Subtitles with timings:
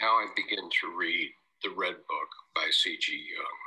[0.00, 1.30] Now I begin to read
[1.62, 3.12] The Red Book by C.G.
[3.12, 3.60] Jung,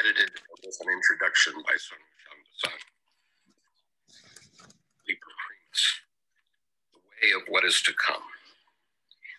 [0.00, 0.30] edited
[0.64, 1.98] with an introduction by Sun
[5.46, 6.00] Primus,
[6.94, 8.22] The Way of What Is to Come.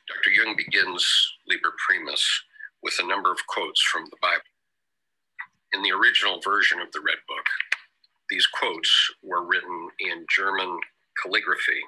[0.08, 0.32] Dr.
[0.32, 1.06] Jung begins
[1.48, 2.44] Liber Primus
[2.84, 4.44] with a number of quotes from the Bible.
[5.74, 7.46] In the original version of the Red Book,
[8.30, 8.92] these quotes
[9.24, 10.80] were written in German
[11.24, 11.82] calligraphy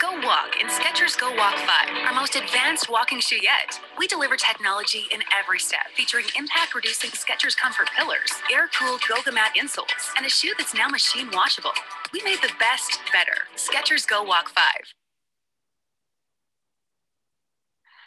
[0.00, 1.68] Go walk in Skechers Go Walk 5,
[2.06, 3.78] our most advanced walking shoe yet.
[3.98, 9.30] We deliver technology in every step, featuring impact reducing Skechers Comfort pillars, air cooled Goga
[9.30, 11.72] Mat insoles, and a shoe that's now machine washable.
[12.14, 13.44] We made the best better.
[13.56, 14.64] Skechers Go Walk 5.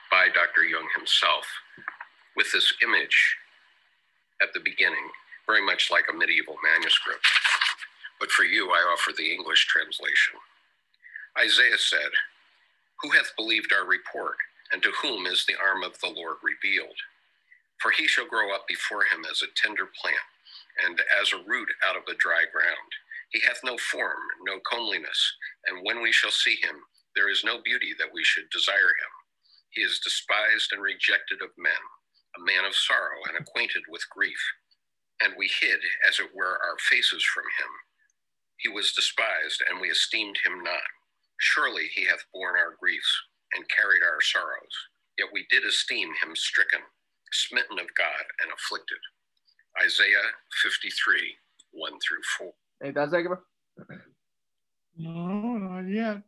[0.09, 0.63] By Dr.
[0.63, 1.45] Jung himself,
[2.35, 3.37] with this image
[4.41, 5.11] at the beginning,
[5.45, 7.27] very much like a medieval manuscript.
[8.19, 10.39] But for you, I offer the English translation.
[11.39, 12.11] Isaiah said,
[13.01, 14.37] Who hath believed our report,
[14.71, 16.97] and to whom is the arm of the Lord revealed?
[17.81, 20.27] For he shall grow up before him as a tender plant,
[20.85, 22.91] and as a root out of the dry ground.
[23.31, 25.33] He hath no form, no comeliness,
[25.67, 26.77] and when we shall see him,
[27.15, 29.13] there is no beauty that we should desire him.
[29.71, 31.83] He is despised and rejected of men,
[32.37, 34.39] a man of sorrow and acquainted with grief.
[35.21, 37.71] And we hid, as it were, our faces from him.
[38.57, 40.83] He was despised, and we esteemed him not.
[41.37, 43.11] Surely he hath borne our griefs
[43.55, 44.75] and carried our sorrows.
[45.17, 46.79] Yet we did esteem him stricken,
[47.31, 48.97] smitten of God, and afflicted.
[49.83, 50.29] Isaiah
[50.61, 51.35] 53,
[51.71, 52.53] 1 through 4.
[52.81, 53.25] Hey, that's like?
[54.97, 56.21] No, not yet.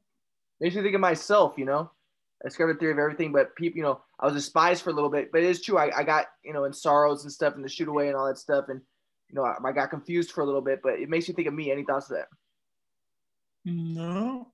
[0.59, 1.92] Makes me think of myself, you know.
[2.44, 4.94] I discovered the theory of everything, but people, you know, I was despised for a
[4.94, 5.78] little bit, but it is true.
[5.78, 8.28] I, I got, you know, in sorrows and stuff and the shoot away and all
[8.28, 8.66] that stuff.
[8.69, 8.81] And,
[9.30, 11.47] you know, I, I got confused for a little bit, but it makes you think
[11.47, 11.72] of me.
[11.72, 12.28] Any thoughts of that?
[13.64, 14.52] No.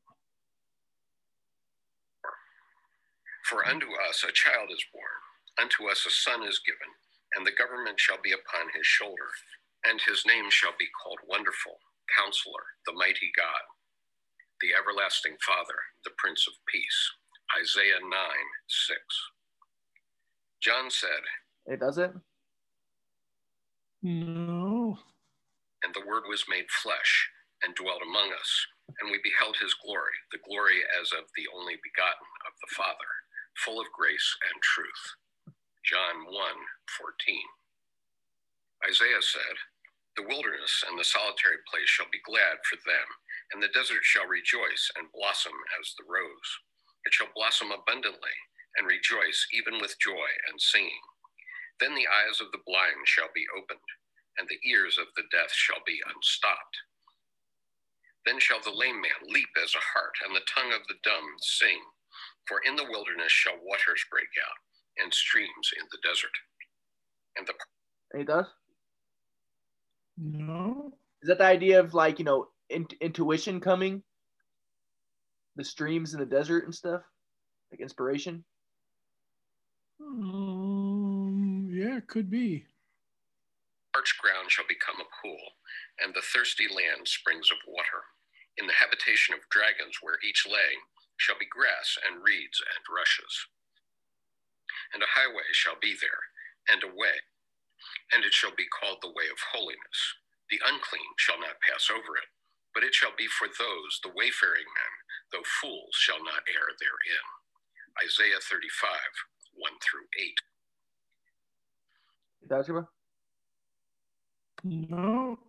[3.52, 5.20] For unto us a child is born,
[5.60, 6.88] unto us a son is given,
[7.36, 9.28] and the government shall be upon his shoulder,
[9.84, 11.76] and his name shall be called Wonderful,
[12.16, 13.68] Counselor, the Mighty God,
[14.62, 15.76] the Everlasting Father,
[16.06, 17.02] the Prince of Peace.
[17.60, 19.00] Isaiah 9 6.
[20.62, 21.24] John said,
[21.68, 22.14] It does it?
[24.04, 25.00] No.
[25.84, 27.30] And the Word was made flesh
[27.64, 28.52] and dwelt among us,
[29.02, 33.12] and we beheld his glory, the glory as of the only begotten of the Father,
[33.58, 35.06] full of grace and truth.
[35.86, 37.42] John 1 14.
[38.86, 39.58] Isaiah said,
[40.18, 43.10] The wilderness and the solitary place shall be glad for them,
[43.54, 46.52] and the desert shall rejoice and blossom as the rose.
[47.06, 48.38] It shall blossom abundantly
[48.78, 51.04] and rejoice even with joy and singing.
[51.80, 53.90] Then the eyes of the blind shall be opened,
[54.40, 56.78] and the ears of the deaf shall be unstopped.
[58.26, 61.36] Then shall the lame man leap as a hart, and the tongue of the dumb
[61.42, 61.82] sing.
[62.48, 66.32] For in the wilderness shall waters break out, and streams in the desert.
[67.38, 67.54] And the
[68.20, 68.48] It does?
[70.18, 70.94] No.
[71.22, 74.04] Is that the idea of like, you know, in- intuition coming?
[75.56, 77.02] The streams in the desert and stuff?
[77.72, 78.44] Like inspiration?
[80.02, 82.66] Um, yeah, it could be.
[83.94, 85.38] parched ground shall become a pool,
[86.00, 88.04] and the thirsty land springs of water.
[88.58, 90.72] In the habitation of dragons, where each lay,
[91.22, 93.34] shall be grass and reeds and rushes.
[94.94, 96.24] And a highway shall be there,
[96.70, 97.22] and a way,
[98.14, 100.00] and it shall be called the way of holiness.
[100.52, 102.30] The unclean shall not pass over it,
[102.76, 104.94] but it shall be for those, the wayfaring men,
[105.34, 107.28] though fools shall not err therein.
[108.04, 108.90] Isaiah 35,
[109.56, 110.36] 1 through 8.
[112.44, 112.70] It does.
[114.64, 115.40] No.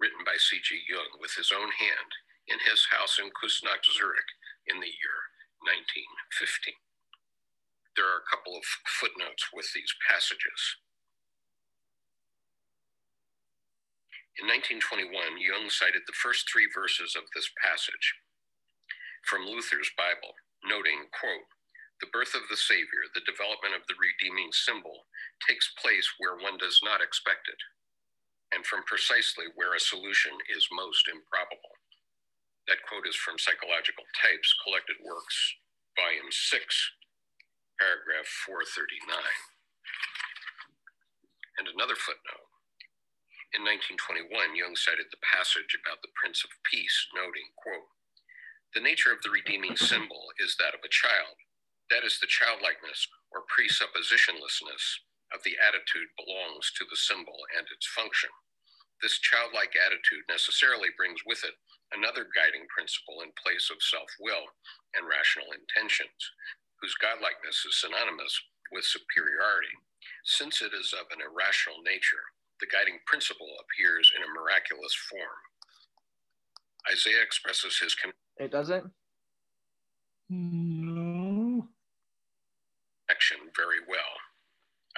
[0.00, 0.84] written by C.G.
[0.90, 2.10] Jung with his own hand
[2.48, 4.30] in his house in Kusnacht, Zurich,
[4.66, 5.18] in the year
[5.66, 6.74] 1915.
[7.96, 10.78] There are a couple of footnotes with these passages.
[14.40, 18.16] In 1921, Jung cited the first three verses of this passage
[19.26, 20.34] from Luther's Bible,
[20.64, 21.48] noting, quote,
[22.00, 25.06] the birth of the Savior, the development of the redeeming symbol,
[25.44, 27.60] takes place where one does not expect it,
[28.54, 31.75] and from precisely where a solution is most improbable.
[32.68, 35.36] That quote is from Psychological Types, Collected Works,
[35.98, 36.62] Volume 6,
[37.78, 39.18] paragraph 439.
[41.58, 42.50] And another footnote.
[43.54, 47.86] In 1921, Jung cited the passage about the Prince of Peace, noting, quote,
[48.76, 51.40] the nature of the redeeming symbol is that of a child.
[51.88, 54.84] That is the childlikeness or presuppositionlessness
[55.32, 58.28] of the attitude belongs to the symbol and its function.
[59.00, 61.56] This childlike attitude necessarily brings with it
[61.94, 64.46] another guiding principle in place of self will
[64.94, 66.18] and rational intentions,
[66.82, 68.34] whose godlikeness is synonymous
[68.72, 69.74] with superiority.
[70.24, 72.24] Since it is of an irrational nature,
[72.60, 75.40] the guiding principle appears in a miraculous form.
[76.90, 77.94] Isaiah expresses his
[78.38, 78.90] It doesn't?
[80.30, 81.68] No.
[83.10, 84.14] Action very well.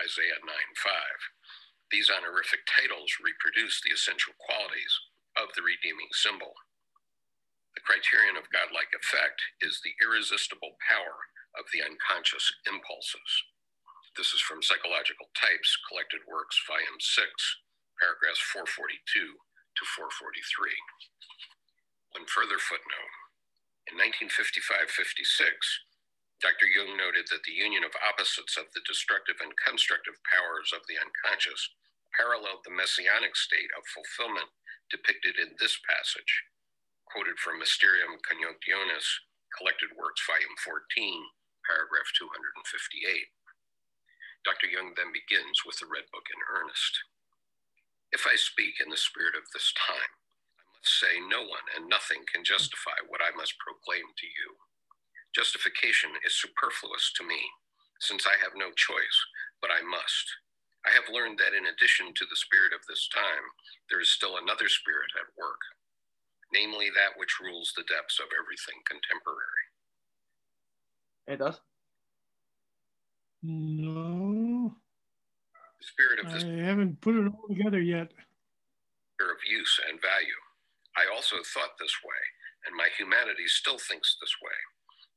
[0.00, 0.93] Isaiah 9 5.
[1.90, 4.93] These honorific titles reproduce the essential qualities
[5.37, 6.55] of the redeeming symbol.
[7.78, 13.30] The criterion of godlike effect is the irresistible power of the unconscious impulses.
[14.19, 17.22] This is from Psychological Types, Collected Works, Volume 6,
[18.02, 18.98] paragraphs 442
[19.38, 20.75] to 443.
[22.19, 23.14] One further footnote.
[23.90, 25.86] In 1955 56,
[26.42, 26.66] Dr.
[26.70, 30.98] Jung noted that the union of opposites of the destructive and constructive powers of the
[30.98, 31.70] unconscious
[32.19, 34.50] paralleled the messianic state of fulfillment
[34.90, 36.44] depicted in this passage,
[37.10, 39.08] quoted from Mysterium Conjunctionis,
[39.56, 40.84] Collected Works, Volume 14,
[41.64, 43.32] paragraph 258.
[44.46, 44.69] Dr.
[44.72, 46.94] Jung then begins with the Red Book in earnest.
[48.12, 50.12] If I speak in the spirit of this time,
[50.69, 54.49] I must say no one and nothing can justify what I must proclaim to you.
[55.37, 57.38] Justification is superfluous to me,
[58.00, 59.19] since I have no choice,
[59.62, 60.26] but I must.
[60.88, 63.46] I have learned that in addition to the spirit of this time,
[63.90, 65.61] there is still another spirit at work,
[66.52, 69.64] namely that which rules the depths of everything contemporary.
[71.28, 71.60] It does?
[73.42, 74.74] No.
[75.80, 78.10] The spirit of I haven't put it all together yet.
[79.32, 80.40] of use and value.
[80.96, 82.22] I also thought this way,
[82.66, 84.58] and my humanity still thinks this way.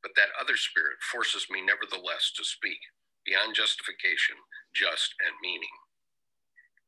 [0.04, 2.80] But that other spirit forces me nevertheless to speak,
[3.26, 4.38] beyond justification,
[4.74, 5.74] just and meaning.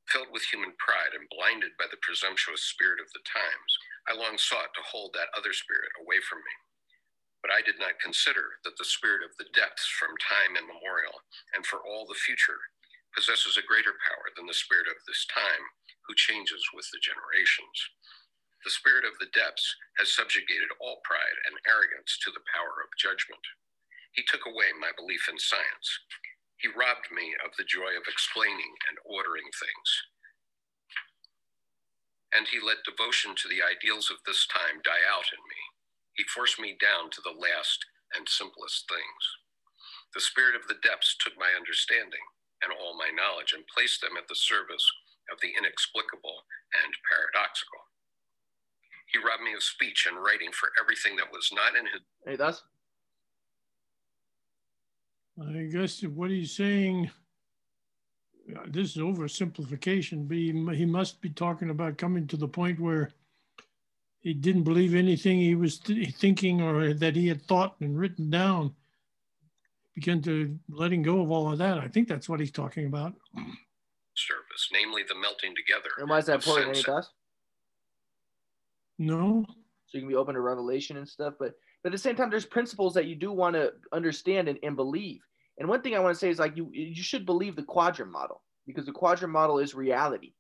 [0.09, 3.71] Filled with human pride and blinded by the presumptuous spirit of the times,
[4.09, 6.55] I long sought to hold that other spirit away from me.
[7.43, 11.23] But I did not consider that the spirit of the depths from time immemorial
[11.55, 12.59] and for all the future
[13.15, 15.65] possesses a greater power than the spirit of this time,
[16.07, 17.79] who changes with the generations.
[18.65, 19.65] The spirit of the depths
[19.99, 23.43] has subjugated all pride and arrogance to the power of judgment.
[24.13, 25.89] He took away my belief in science.
[26.59, 29.89] He robbed me of the joy of explaining and ordering things.
[32.33, 35.61] And he let devotion to the ideals of this time die out in me.
[36.17, 37.85] He forced me down to the last
[38.17, 39.23] and simplest things.
[40.13, 42.21] The spirit of the depths took my understanding
[42.61, 44.85] and all my knowledge and placed them at the service
[45.31, 46.45] of the inexplicable
[46.85, 47.81] and paradoxical.
[49.13, 52.37] He robbed me of speech and writing for everything that was not in his It
[52.37, 52.63] does?
[55.41, 57.09] I guess what he's saying,
[58.67, 63.11] this is oversimplification, but he, he must be talking about coming to the point where
[64.21, 68.29] he didn't believe anything he was th- thinking or that he had thought and written
[68.29, 68.73] down.
[69.95, 71.77] Began to letting go of all of that.
[71.77, 73.13] I think that's what he's talking about.
[74.15, 75.89] service, namely the melting together.
[75.99, 76.71] And why is that important?
[76.71, 77.09] It sense- does?
[78.99, 79.45] No,
[79.93, 81.33] so you can be open to revelation and stuff.
[81.39, 81.53] But
[81.83, 84.75] but at the same time, there's principles that you do want to understand and, and
[84.75, 85.21] believe.
[85.57, 88.11] And one thing I want to say is like you you should believe the quadrant
[88.11, 90.33] model because the quadrant model is reality.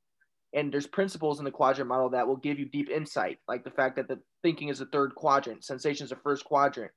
[0.55, 3.71] And there's principles in the quadrant model that will give you deep insight, like the
[3.71, 6.91] fact that the thinking is the third quadrant, sensations the first quadrant.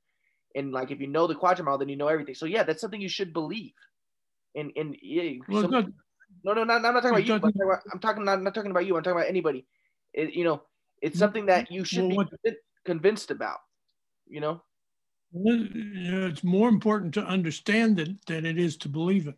[0.55, 2.35] And like if you know the quadrant model, then you know everything.
[2.35, 3.73] So yeah, that's something you should believe.
[4.55, 5.95] And and yeah, well, some-
[6.45, 7.35] no, no, not, I'm not talking about you.
[7.35, 8.97] I'm talking about, I'm talking not, not talking about you.
[8.97, 9.65] I'm talking about anybody.
[10.13, 10.63] It, you know,
[11.01, 13.59] it's something that you should Well, be what- convinced about.
[14.29, 14.63] You know,
[15.35, 19.37] It's more important to understand it than it is to believe it.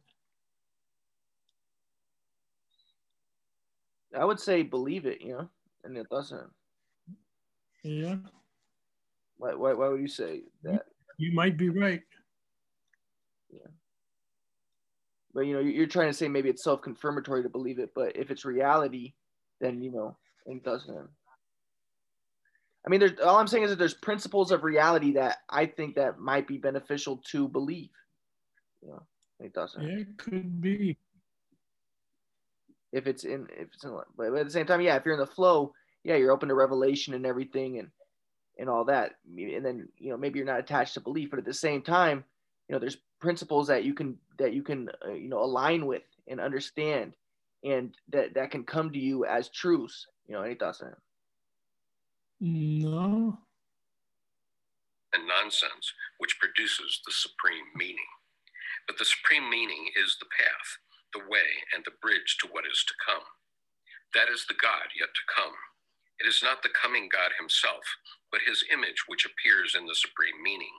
[4.17, 5.21] I would say believe it.
[5.21, 5.51] You know,
[5.85, 6.51] and it doesn't.
[7.85, 8.17] Yeah,
[9.39, 10.87] Why, why, why would you say that?
[11.17, 12.03] you might be right.
[13.51, 13.71] Yeah.
[15.33, 18.31] But you know, you're trying to say maybe it's self-confirmatory to believe it, but if
[18.31, 19.15] it's reality,
[19.61, 20.17] then you know,
[20.47, 21.09] it doesn't.
[22.89, 25.97] I mean, there's all I'm saying is that there's principles of reality that I think
[25.97, 27.91] that might be beneficial to believe.
[28.81, 29.03] You know,
[29.41, 29.83] it doesn't.
[29.83, 30.97] Yeah, it could be.
[32.93, 35.21] if it's in if it's in but at the same time yeah if you're in
[35.21, 37.91] the flow yeah you're open to revelation and everything and
[38.59, 41.45] and all that and then you know maybe you're not attached to belief but at
[41.45, 42.25] the same time
[42.69, 46.05] you know there's principles that you can that you can uh, you know align with
[46.29, 47.13] and understand
[47.63, 50.97] and that that can come to you as truths you know any thoughts doesn't
[52.41, 53.39] No,
[55.15, 58.13] and nonsense, which produces the supreme meaning.
[58.87, 60.71] But the supreme meaning is the path,
[61.15, 63.25] the way, and the bridge to what is to come.
[64.15, 65.55] That is the God yet to come.
[66.21, 67.85] It is not the coming God himself,
[68.33, 70.75] but his image which appears in the supreme meaning.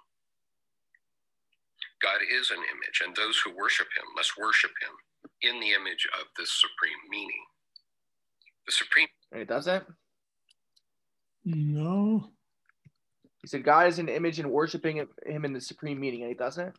[2.01, 4.95] God is an image, and those who worship him must worship him
[5.43, 7.43] in the image of this supreme meaning.
[8.65, 9.07] The supreme.
[9.31, 9.87] And it does that?
[11.45, 12.29] No.
[13.41, 16.35] He said God is an image and worshiping him in the supreme meaning, and he
[16.35, 16.75] doesn't?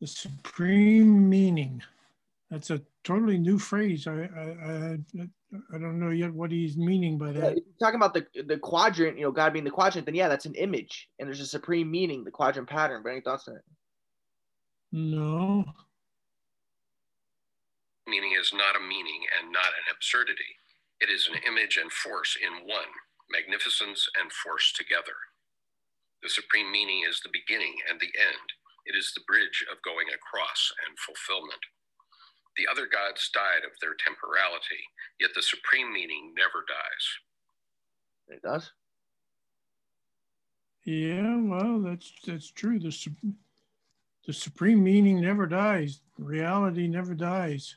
[0.00, 1.82] The supreme meaning.
[2.50, 4.06] That's a totally new phrase.
[4.06, 5.28] I I, I,
[5.74, 7.56] I don't know yet what he's meaning by that.
[7.56, 10.28] if you're talking about the the quadrant, you know, God being the quadrant, then yeah,
[10.28, 13.02] that's an image, and there's a supreme meaning, the quadrant pattern.
[13.02, 13.64] But any thoughts on it?
[14.92, 15.64] No.
[18.06, 20.56] meaning is not a meaning and not an absurdity.
[21.00, 22.88] It is an image and force in one,
[23.30, 25.16] magnificence and force together.
[26.22, 28.48] The supreme meaning is the beginning and the end.
[28.86, 31.60] It is the bridge of going across and fulfillment.
[32.56, 34.82] The other gods died of their temporality,
[35.20, 37.04] yet the supreme meaning never dies.
[38.28, 38.72] It does.
[40.84, 42.78] Yeah, well, that's that's true.
[42.78, 43.34] The su-
[44.24, 46.00] the supreme meaning never dies.
[46.16, 47.76] Reality never dies.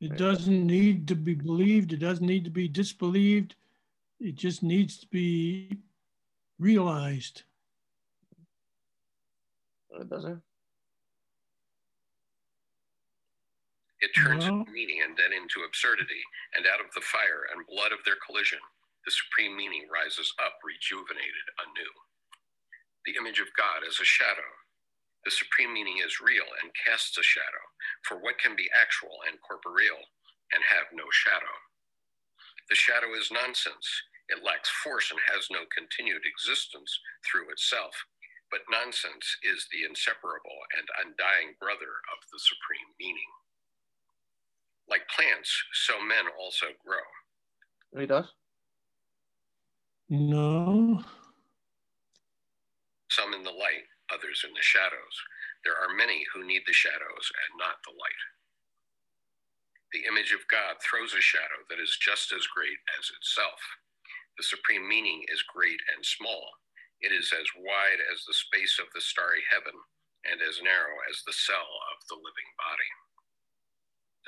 [0.00, 1.92] It doesn't need to be believed.
[1.92, 3.56] It doesn't need to be disbelieved.
[4.20, 5.78] It just needs to be
[6.58, 7.42] realized.
[9.90, 10.42] It doesn't.
[14.00, 14.60] It turns No.
[14.60, 16.22] its meaning and then into absurdity,
[16.54, 18.60] and out of the fire and blood of their collision,
[19.04, 21.92] the supreme meaning rises up rejuvenated anew.
[23.06, 24.65] The image of God is a shadow.
[25.26, 27.66] The supreme meaning is real and casts a shadow,
[28.06, 29.98] for what can be actual and corporeal
[30.54, 31.50] and have no shadow?
[32.70, 33.90] The shadow is nonsense.
[34.30, 36.94] It lacks force and has no continued existence
[37.26, 37.94] through itself.
[38.54, 43.32] But nonsense is the inseparable and undying brother of the supreme meaning.
[44.88, 47.02] Like plants, so men also grow.
[48.02, 48.30] It does.
[50.08, 51.02] No.
[53.10, 55.16] Some in the light, others in the shadows.
[55.64, 58.24] There are many who need the shadows and not the light.
[59.92, 63.60] The image of God throws a shadow that is just as great as itself.
[64.38, 66.58] The supreme meaning is great and small.
[67.00, 69.76] It is as wide as the space of the starry heaven
[70.24, 72.90] and as narrow as the cell of the living body.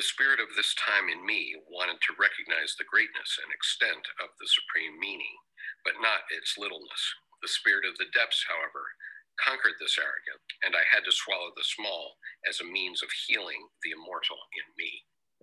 [0.01, 4.33] The spirit of this time in me wanted to recognize the greatness and extent of
[4.41, 5.37] the supreme meaning,
[5.85, 7.05] but not its littleness.
[7.45, 8.89] The spirit of the depths, however,
[9.39, 12.17] conquered this arrogance, and I had to swallow the small
[12.49, 14.93] as a means of healing the immortal in me.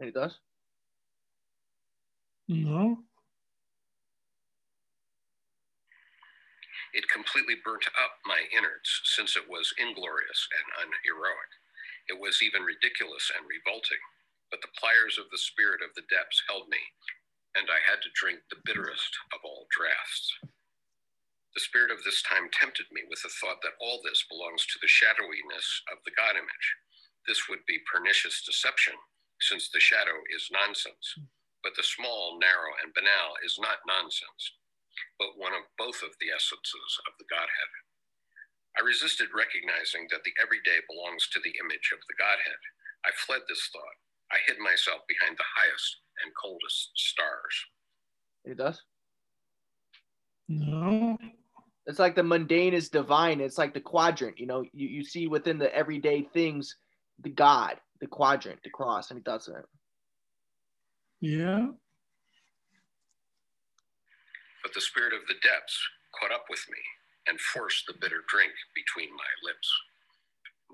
[0.07, 0.39] It does.
[2.47, 2.99] No.
[6.93, 11.51] It completely burnt up my innards, since it was inglorious and unheroic.
[12.07, 14.01] It was even ridiculous and revolting,
[14.51, 16.81] but the pliers of the spirit of the depths held me,
[17.55, 20.54] and I had to drink the bitterest of all draughts.
[21.55, 24.79] The spirit of this time tempted me with the thought that all this belongs to
[24.81, 26.67] the shadowiness of the God image.
[27.27, 28.95] This would be pernicious deception,
[29.41, 31.15] since the shadow is nonsense,
[31.63, 34.51] but the small, narrow, and banal is not nonsense
[35.19, 37.71] but one of both of the essences of the Godhead.
[38.77, 42.62] I resisted recognizing that the everyday belongs to the image of the Godhead.
[43.05, 44.00] I fled this thought.
[44.31, 47.55] I hid myself behind the highest and coldest stars.
[48.45, 48.81] It does.
[50.50, 51.17] No.
[51.88, 53.39] It's like the mundane is divine.
[53.39, 54.39] It's like the quadrant.
[54.39, 56.75] You know, you, you see within the everyday things
[57.22, 59.65] the God, the quadrant, the cross, and he does it.
[61.22, 61.68] Yeah.
[64.63, 65.77] But the spirit of the depths
[66.20, 66.82] caught up with me
[67.27, 69.70] and forced the bitter drink between my lips.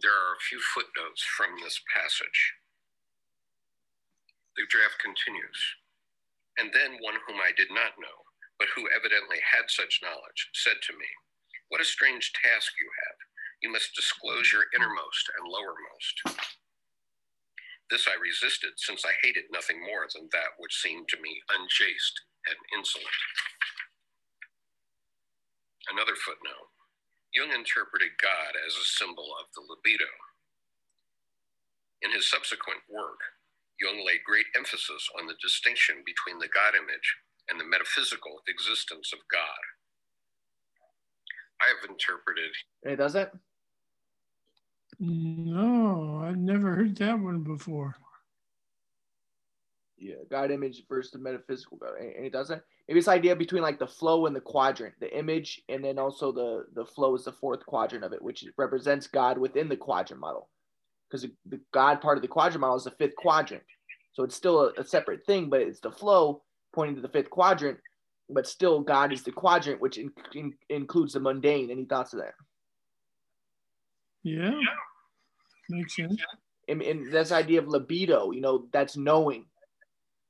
[0.01, 2.55] There are a few footnotes from this passage.
[4.55, 5.59] The draft continues.
[6.57, 8.17] And then one whom I did not know,
[8.61, 11.09] but who evidently had such knowledge, said to me,
[11.73, 13.17] What a strange task you have.
[13.65, 16.21] You must disclose your innermost and lowermost.
[17.89, 22.17] This I resisted, since I hated nothing more than that which seemed to me unchaste
[22.49, 23.21] and insolent.
[25.91, 26.71] Another footnote
[27.33, 30.09] Jung interpreted God as a symbol of the libido.
[32.01, 33.19] In his subsequent work,
[33.81, 37.09] Jung laid great emphasis on the distinction between the God image
[37.51, 39.61] and the metaphysical existence of God.
[41.61, 42.51] I have interpreted
[42.83, 43.31] And he does it.
[44.99, 47.95] No, I've never heard that one before.
[49.97, 52.63] Yeah, God image versus the metaphysical God, and and he does it.
[52.87, 56.31] Maybe this idea between like the flow and the quadrant, the image, and then also
[56.31, 60.19] the the flow is the fourth quadrant of it, which represents God within the quadrant
[60.19, 60.49] model,
[61.07, 63.63] because the, the God part of the quadrant model is the fifth quadrant.
[64.13, 66.41] So it's still a, a separate thing, but it's the flow
[66.73, 67.77] pointing to the fifth quadrant.
[68.29, 71.69] But still, God is the quadrant, which in, in, includes the mundane.
[71.69, 72.33] Any thoughts of that?
[74.23, 74.59] Yeah,
[75.69, 76.21] makes sense.
[76.67, 78.31] And, and that's idea of libido.
[78.31, 79.45] You know, that's knowing.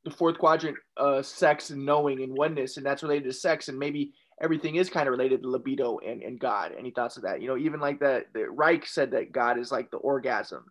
[0.03, 3.69] The fourth quadrant, uh, sex and knowing and oneness, and that's related to sex.
[3.69, 6.71] And maybe everything is kind of related to libido and, and God.
[6.75, 7.39] Any thoughts of that?
[7.39, 10.65] You know, even like that, the Reich said that God is like the orgasm,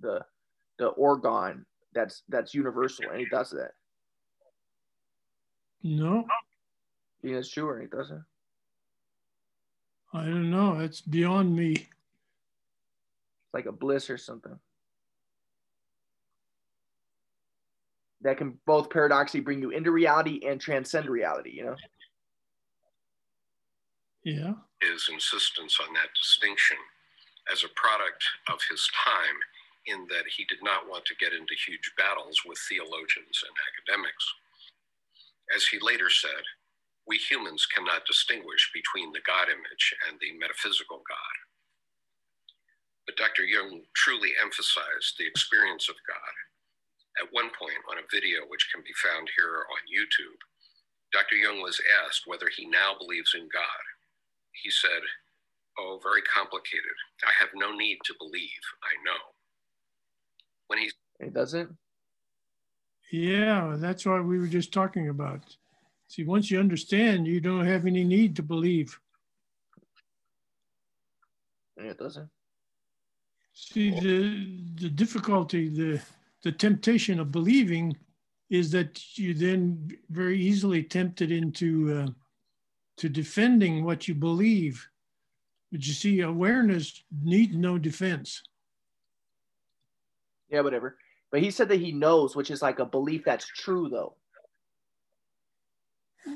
[0.00, 0.20] the
[0.78, 1.64] the orgone
[1.94, 3.06] that's that's universal.
[3.12, 3.72] Any thoughts of that?
[5.82, 6.24] No,
[7.22, 8.10] You think that's true or any thoughts?
[8.10, 8.22] of?
[10.12, 10.80] I don't know.
[10.80, 11.72] It's beyond me.
[11.72, 11.86] It's
[13.54, 14.58] like a bliss or something.
[18.22, 21.76] That can both paradoxically bring you into reality and transcend reality, you know?
[24.24, 24.54] Yeah.
[24.82, 26.76] his insistence on that distinction
[27.52, 29.38] as a product of his time,
[29.86, 34.26] in that he did not want to get into huge battles with theologians and academics.
[35.54, 36.42] As he later said,
[37.06, 41.36] we humans cannot distinguish between the God image and the metaphysical God.
[43.06, 43.44] But Dr.
[43.44, 46.34] Jung truly emphasized the experience of God.
[47.22, 50.40] At one point on a video, which can be found here on YouTube,
[51.12, 51.36] Dr.
[51.36, 53.84] Jung was asked whether he now believes in God.
[54.52, 55.02] He said,
[55.78, 56.96] Oh, very complicated.
[57.26, 58.64] I have no need to believe.
[58.82, 59.20] I know.
[60.68, 61.70] When he It doesn't?
[63.10, 65.56] Yeah, that's what we were just talking about.
[66.08, 68.98] See, once you understand, you don't have any need to believe.
[71.76, 72.28] It doesn't.
[73.52, 76.00] See, the the difficulty, the
[76.42, 77.96] the temptation of believing
[78.50, 82.10] is that you then very easily tempted into uh,
[82.98, 84.88] to defending what you believe.
[85.72, 88.42] But you see, awareness needs no defense.
[90.48, 90.96] Yeah, whatever.
[91.32, 94.14] But he said that he knows, which is like a belief that's true, though.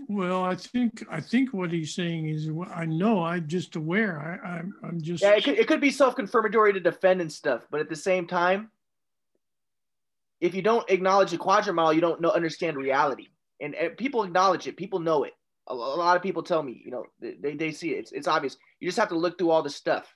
[0.08, 4.20] Well, I think I think what he's saying is, I know I'm just aware.
[4.20, 7.32] I, I'm I'm just Yeah, it could, it could be self confirmatory to defend and
[7.32, 8.70] stuff, but at the same time,
[10.40, 13.28] if you don't acknowledge the quadrant model, you don't know understand reality.
[13.60, 15.34] And, and people acknowledge it, people know it.
[15.68, 17.98] A, a lot of people tell me, you know, they, they see it.
[17.98, 18.56] It's, it's obvious.
[18.80, 20.14] You just have to look through all the stuff.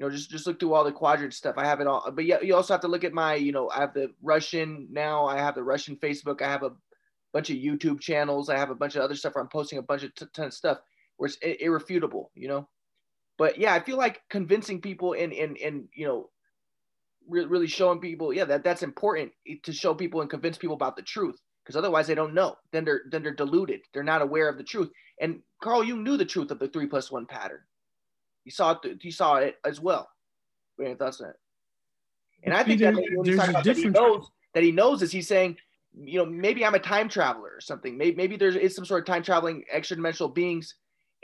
[0.00, 1.56] You know, just just look through all the quadrant stuff.
[1.58, 3.68] I have it all, but yeah, you also have to look at my, you know,
[3.68, 5.26] I have the Russian now.
[5.26, 6.40] I have the Russian Facebook.
[6.40, 6.70] I have a
[7.34, 8.48] bunch of YouTube channels.
[8.48, 10.46] I have a bunch of other stuff where I'm posting a bunch of t- ton
[10.46, 10.78] of stuff
[11.18, 12.66] where it's irrefutable, you know.
[13.36, 16.30] But yeah, I feel like convincing people and and and you know,
[17.28, 20.76] re- really showing people, yeah, that that's important eh, to show people and convince people
[20.76, 22.56] about the truth because otherwise they don't know.
[22.72, 23.80] Then they're then they're deluded.
[23.92, 24.88] They're not aware of the truth.
[25.20, 27.60] And Carl, you knew the truth of the three plus one pattern.
[28.44, 29.04] You saw it.
[29.04, 30.08] You saw it as well.
[30.76, 31.36] What are your thoughts on that?
[32.42, 35.56] And I think that there's a that he knows that he knows is he's saying,
[35.94, 37.96] you know, maybe I'm a time traveler or something.
[37.96, 40.74] Maybe maybe there is some sort of time traveling extra dimensional beings,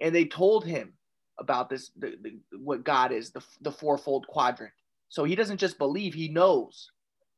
[0.01, 0.93] and they told him
[1.39, 4.73] about this, the, the, what God is, the the fourfold quadrant.
[5.09, 6.91] So he doesn't just believe; he knows.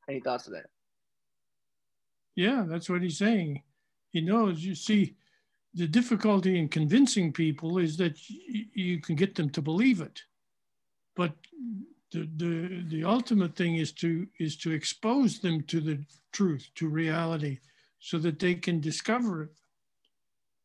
[0.09, 0.67] Any thoughts of that?
[2.35, 3.63] Yeah, that's what he's saying.
[4.11, 4.65] He knows.
[4.65, 5.17] You see,
[5.75, 10.23] the difficulty in convincing people is that you can get them to believe it,
[11.15, 11.33] but
[12.11, 16.03] the, the the ultimate thing is to is to expose them to the
[16.33, 17.59] truth, to reality,
[17.99, 19.51] so that they can discover it,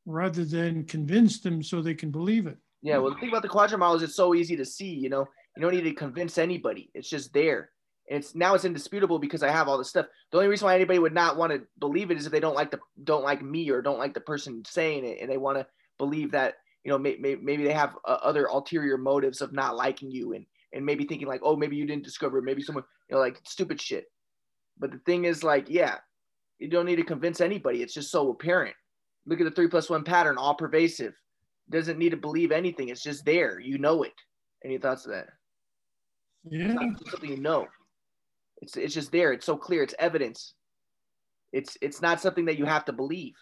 [0.06, 2.58] rather than convince them so they can believe it.
[2.82, 2.98] Yeah.
[2.98, 4.94] Well, the thing about the quadrant model is it's so easy to see.
[4.94, 6.90] You know, you don't need to convince anybody.
[6.94, 7.72] It's just there.
[8.08, 10.08] It's now it's indisputable because I have all this stuff.
[10.32, 12.56] The only reason why anybody would not want to believe it is if they don't
[12.56, 15.58] like the don't like me or don't like the person saying it, and they want
[15.58, 15.66] to
[15.98, 19.78] believe that you know may, may, maybe they have uh, other ulterior motives of not
[19.78, 22.84] liking you and and maybe thinking like oh maybe you didn't discover it maybe someone
[23.10, 24.06] you know like stupid shit.
[24.78, 25.98] But the thing is like yeah,
[26.60, 27.82] you don't need to convince anybody.
[27.82, 28.76] It's just so apparent.
[29.26, 31.14] Look at the three plus one pattern, all pervasive.
[31.70, 32.90] Doesn't need to believe anything.
[32.90, 33.60] It's just there.
[33.60, 34.14] You know it.
[34.66, 35.28] Any thoughts of that?
[36.44, 36.76] Yeah,
[37.10, 37.68] something you know.
[38.64, 39.34] It's it's just there.
[39.34, 39.84] It's so clear.
[39.84, 40.54] It's evidence.
[41.52, 43.36] It's it's not something that you have to believe.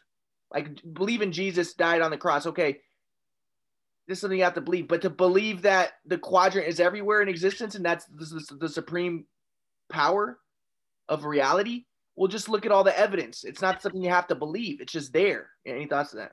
[0.54, 2.46] Like believe in Jesus died on the cross.
[2.48, 2.80] Okay,
[4.08, 4.88] this is something you have to believe.
[4.88, 8.70] But to believe that the quadrant is everywhere in existence and that's the, the, the
[8.70, 9.26] supreme
[9.90, 10.40] power
[11.08, 13.44] of reality, well, just look at all the evidence.
[13.44, 14.82] It's not something you have to believe.
[14.82, 15.50] It's just there.
[15.66, 16.32] Any thoughts on that?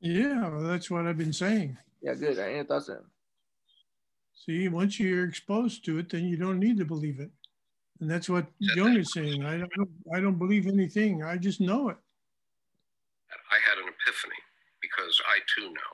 [0.00, 1.76] yeah, well, that's what I've been saying.
[2.00, 2.38] Yeah, good.
[2.38, 3.04] Any thoughts on that?
[4.34, 7.30] See, once you're exposed to it, then you don't need to believe it.
[8.00, 9.44] And that's what Jung is saying.
[9.44, 11.24] I don't, I don't believe anything.
[11.24, 11.96] I just know it.
[13.50, 14.40] I had an epiphany
[14.82, 15.92] because I too know.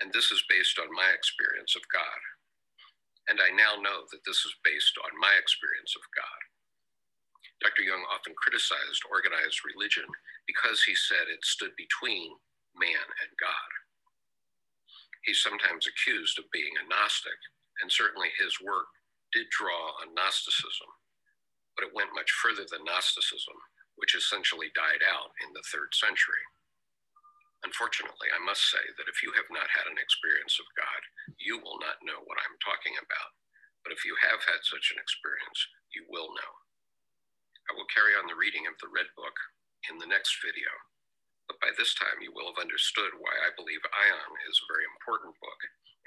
[0.00, 2.20] And this is based on my experience of God.
[3.28, 6.40] And I now know that this is based on my experience of God.
[7.60, 7.84] Dr.
[7.84, 10.08] Jung often criticized organized religion
[10.48, 12.32] because he said it stood between
[12.76, 13.70] man and God.
[15.28, 17.36] He's sometimes accused of being a Gnostic,
[17.84, 18.88] and certainly his work
[19.32, 20.90] did draw on Gnosticism,
[21.76, 23.56] but it went much further than Gnosticism,
[23.96, 26.44] which essentially died out in the third century.
[27.62, 31.02] Unfortunately, I must say that if you have not had an experience of God,
[31.36, 33.36] you will not know what I'm talking about.
[33.84, 35.60] But if you have had such an experience,
[35.92, 36.52] you will know.
[37.68, 39.36] I will carry on the reading of the Red Book
[39.92, 40.68] in the next video.
[41.48, 44.86] But by this time, you will have understood why I believe Aion is a very
[44.88, 45.60] important book.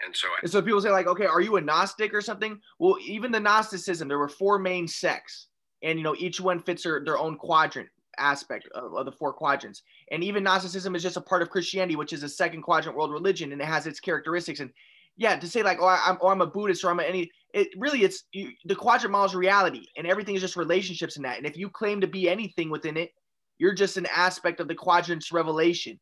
[0.05, 2.59] And so, And so people say like, okay, are you a Gnostic or something?
[2.79, 5.47] Well, even the Gnosticism, there were four main sects,
[5.81, 9.33] and you know each one fits their, their own quadrant aspect of, of the four
[9.33, 9.83] quadrants.
[10.11, 13.11] And even Gnosticism is just a part of Christianity, which is a second quadrant world
[13.11, 14.59] religion, and it has its characteristics.
[14.59, 14.71] And
[15.15, 17.69] yeah, to say like, oh, I'm, oh, I'm a Buddhist or I'm a, any, it
[17.77, 21.37] really it's you, the quadrant model reality, and everything is just relationships in that.
[21.37, 23.11] And if you claim to be anything within it,
[23.59, 25.99] you're just an aspect of the quadrant's revelation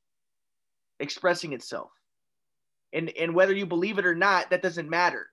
[0.99, 1.89] expressing itself.
[2.93, 5.27] And and whether you believe it or not, that doesn't matter.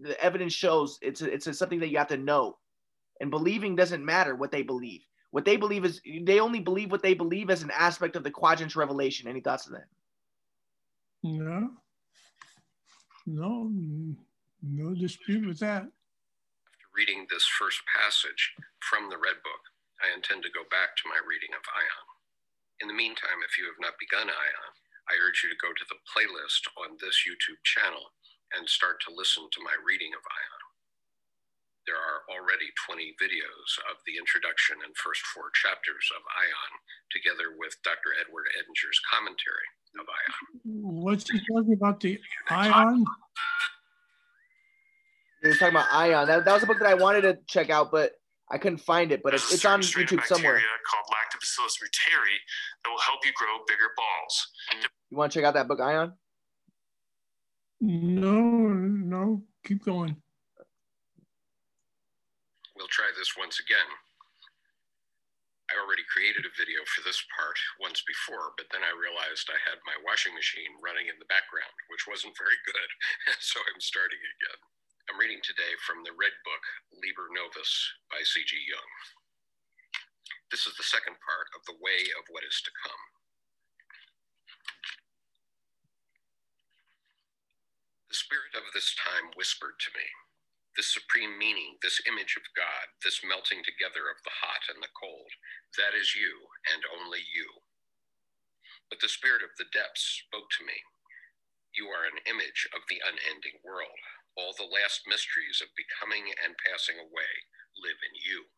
[0.00, 2.58] The evidence shows it's a, it's a, something that you have to know.
[3.20, 5.02] And believing doesn't matter what they believe.
[5.30, 8.30] What they believe is they only believe what they believe as an aspect of the
[8.30, 9.28] quadrant's revelation.
[9.28, 9.86] Any thoughts on that?
[11.22, 11.70] No.
[13.26, 13.70] No,
[14.62, 15.86] no dispute with that.
[15.86, 19.62] After reading this first passage from the Red Book,
[20.02, 22.06] I intend to go back to my reading of Aion
[22.82, 24.74] In the meantime, if you have not begun Aion,
[25.10, 28.14] I urge you to go to the playlist on this YouTube channel
[28.54, 30.62] and start to listen to my reading of Aion.
[31.86, 36.72] There are already 20 videos of the introduction and first four chapters of Aion,
[37.10, 38.14] together with Dr.
[38.22, 41.02] Edward Edinger's commentary of Aion.
[41.02, 41.98] What's he talking about?
[41.98, 43.02] The Aion?
[45.42, 46.26] He was talking about Aion.
[46.28, 48.12] That, that was a book that I wanted to check out, but
[48.48, 49.22] I couldn't find it.
[49.24, 50.62] But it's, it's on certain strain of YouTube somewhere.
[50.86, 51.06] called
[51.52, 52.36] Lactobacillus reuteri
[52.84, 54.48] that will help you grow bigger balls.
[55.10, 56.12] You want to check out that book, Aion?
[57.80, 59.42] No, no.
[59.64, 60.16] Keep going.
[62.76, 63.90] We'll try this once again.
[65.70, 69.56] I already created a video for this part once before, but then I realized I
[69.64, 72.90] had my washing machine running in the background, which wasn't very good.
[73.40, 74.60] so I'm starting again.
[75.08, 77.72] I'm reading today from the Red Book, Liber Novus
[78.12, 78.52] by C.G.
[78.52, 78.90] Jung.
[80.52, 83.04] This is the second part of The Way of What Is to Come.
[88.12, 90.04] The spirit of this time whispered to me
[90.76, 94.92] this supreme meaning, this image of God, this melting together of the hot and the
[94.92, 95.32] cold,
[95.80, 97.64] that is you and only you.
[98.92, 100.84] But the spirit of the depths spoke to me.
[101.72, 104.00] You are an image of the unending world.
[104.36, 107.32] All the last mysteries of becoming and passing away
[107.80, 108.52] live in you.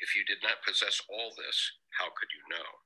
[0.00, 1.58] If you did not possess all this,
[2.00, 2.84] how could you know?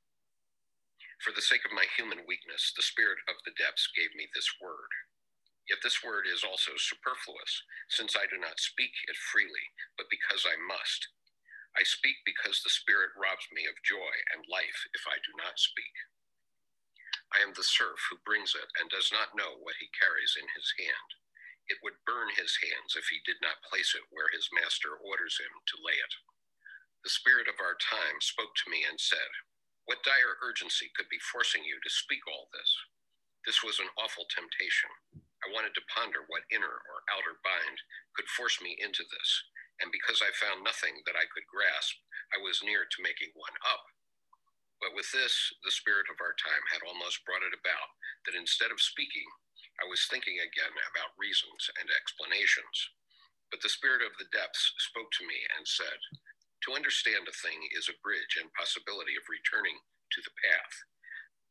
[1.23, 4.49] For the sake of my human weakness, the spirit of the depths gave me this
[4.63, 4.91] word
[5.71, 10.45] Yet this word is also superfluous, since I do not speak it freely, but because
[10.45, 11.09] I must.
[11.79, 15.59] I speak because the Spirit robs me of joy and life if I do not
[15.61, 15.95] speak.
[17.35, 20.47] I am the serf who brings it and does not know what he carries in
[20.57, 21.11] his hand.
[21.69, 25.39] It would burn his hands if he did not place it where his master orders
[25.41, 26.15] him to lay it.
[27.05, 29.31] The Spirit of our time spoke to me and said,
[29.87, 32.73] What dire urgency could be forcing you to speak all this?
[33.49, 34.93] This was an awful temptation.
[35.45, 37.79] I wanted to ponder what inner or outer bind
[38.17, 39.31] could force me into this,
[39.81, 41.97] and because I found nothing that I could grasp,
[42.37, 43.87] I was near to making one up.
[44.81, 45.33] But with this,
[45.65, 47.91] the spirit of our time had almost brought it about
[48.29, 49.27] that instead of speaking,
[49.81, 52.77] I was thinking again about reasons and explanations.
[53.51, 56.01] But the spirit of the depths spoke to me and said,
[56.67, 59.77] To understand a thing is a bridge and possibility of returning
[60.13, 60.75] to the path.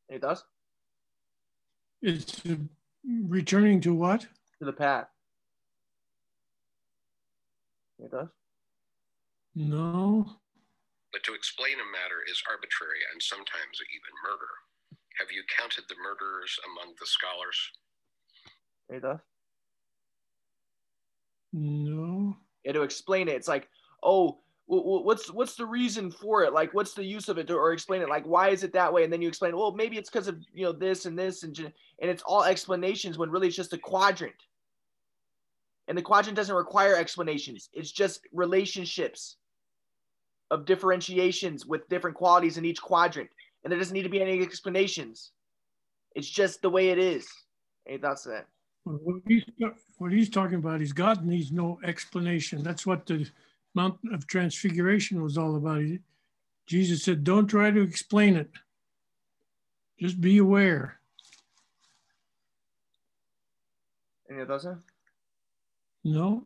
[0.10, 0.44] It does
[2.02, 2.42] It's
[3.30, 4.22] returning to what?
[4.60, 5.08] to the path.
[8.00, 8.28] It does.
[9.56, 10.26] No.
[11.12, 14.50] But to explain a matter is arbitrary and sometimes even murder.
[15.20, 17.60] Have you counted the murderers among the scholars?
[18.90, 19.20] It does.
[21.54, 22.36] No.
[22.66, 23.68] Yeah, to explain it, it's like,
[24.02, 26.54] oh, wh- wh- what's what's the reason for it?
[26.54, 27.52] Like, what's the use of it?
[27.52, 28.10] Or explain it.
[28.10, 29.04] Like, why is it that way?
[29.04, 31.58] And then you explain, well, maybe it's because of you know this and this and
[31.60, 34.36] and it's all explanations when really it's just a quadrant.
[35.88, 37.70] And the quadrant doesn't require explanations.
[37.74, 39.36] It's just relationships
[40.50, 43.30] of differentiations with different qualities in each quadrant.
[43.64, 45.32] And there doesn't need to be any explanations.
[46.16, 47.28] It's just the way it is.
[47.88, 48.48] Any thoughts on that?
[48.86, 49.44] What he's,
[49.98, 52.64] what he's talking about, he's God needs no explanation.
[52.64, 53.28] That's what the
[53.74, 55.84] Mount of Transfiguration was all about.
[56.66, 58.50] Jesus said, Don't try to explain it,
[60.00, 61.00] just be aware.
[64.30, 64.68] Any of those?
[66.04, 66.44] No.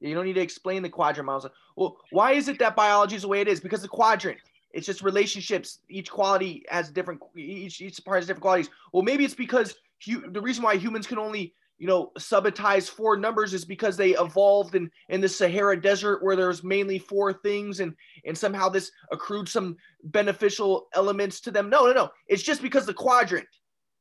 [0.00, 1.50] You don't need to explain the quadrant models.
[1.76, 3.60] Well, why is it that biology is the way it is?
[3.60, 4.38] Because the quadrant,
[4.72, 5.78] it's just relationships.
[5.88, 8.70] Each quality has different, each, each part has different qualities.
[8.92, 13.52] Well, maybe it's because the reason why humans can only you know, subitized four numbers
[13.52, 17.94] is because they evolved in, in the Sahara Desert where there's mainly four things and,
[18.24, 21.68] and somehow this accrued some beneficial elements to them.
[21.68, 22.10] No, no, no.
[22.28, 23.48] It's just because the quadrant.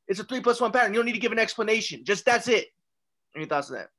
[0.08, 0.94] It's a three plus one pattern.
[0.94, 2.04] You don't need to give an explanation.
[2.04, 2.68] Just that's it.
[3.36, 3.90] Any thoughts on that?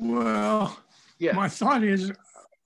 [0.00, 0.78] Well,
[1.18, 1.32] yeah.
[1.32, 2.10] my thought is,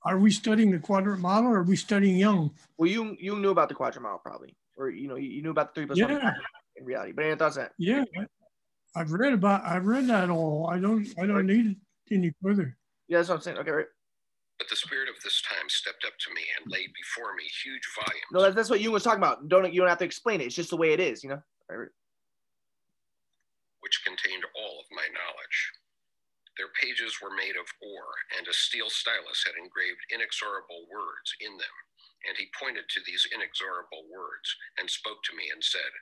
[0.05, 2.53] are we studying the quadrant model or are we studying Jung?
[2.79, 5.75] Well, you you knew about the quadrant model probably, or you know you knew about
[5.75, 6.07] the three plus yeah.
[6.07, 6.35] one
[6.77, 7.13] in reality.
[7.13, 7.73] But any thoughts on that?
[7.77, 8.05] Yeah,
[8.99, 10.69] I've read about I've read that all.
[10.73, 11.77] I don't I don't need it
[12.11, 12.77] any further.
[13.07, 13.59] Yeah, that's what I'm saying.
[13.59, 13.87] Okay, right.
[14.59, 17.87] But the spirit of this time stepped up to me and laid before me huge
[17.95, 18.27] volumes.
[18.35, 19.49] No, that's what you was talking about.
[19.49, 20.51] Don't you don't have to explain it.
[20.51, 21.43] It's just the way it is, you know.
[21.71, 21.95] Right.
[23.81, 25.59] Which contained all of my knowledge.
[26.59, 31.55] Their pages were made of ore, and a steel stylus had engraved inexorable words in
[31.55, 31.77] them.
[32.27, 35.95] And he pointed to these inexorable words and spoke to me and said,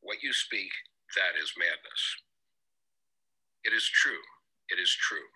[0.00, 0.72] What you speak,
[1.12, 2.02] that is madness.
[3.68, 4.24] It is true.
[4.72, 5.28] It is true.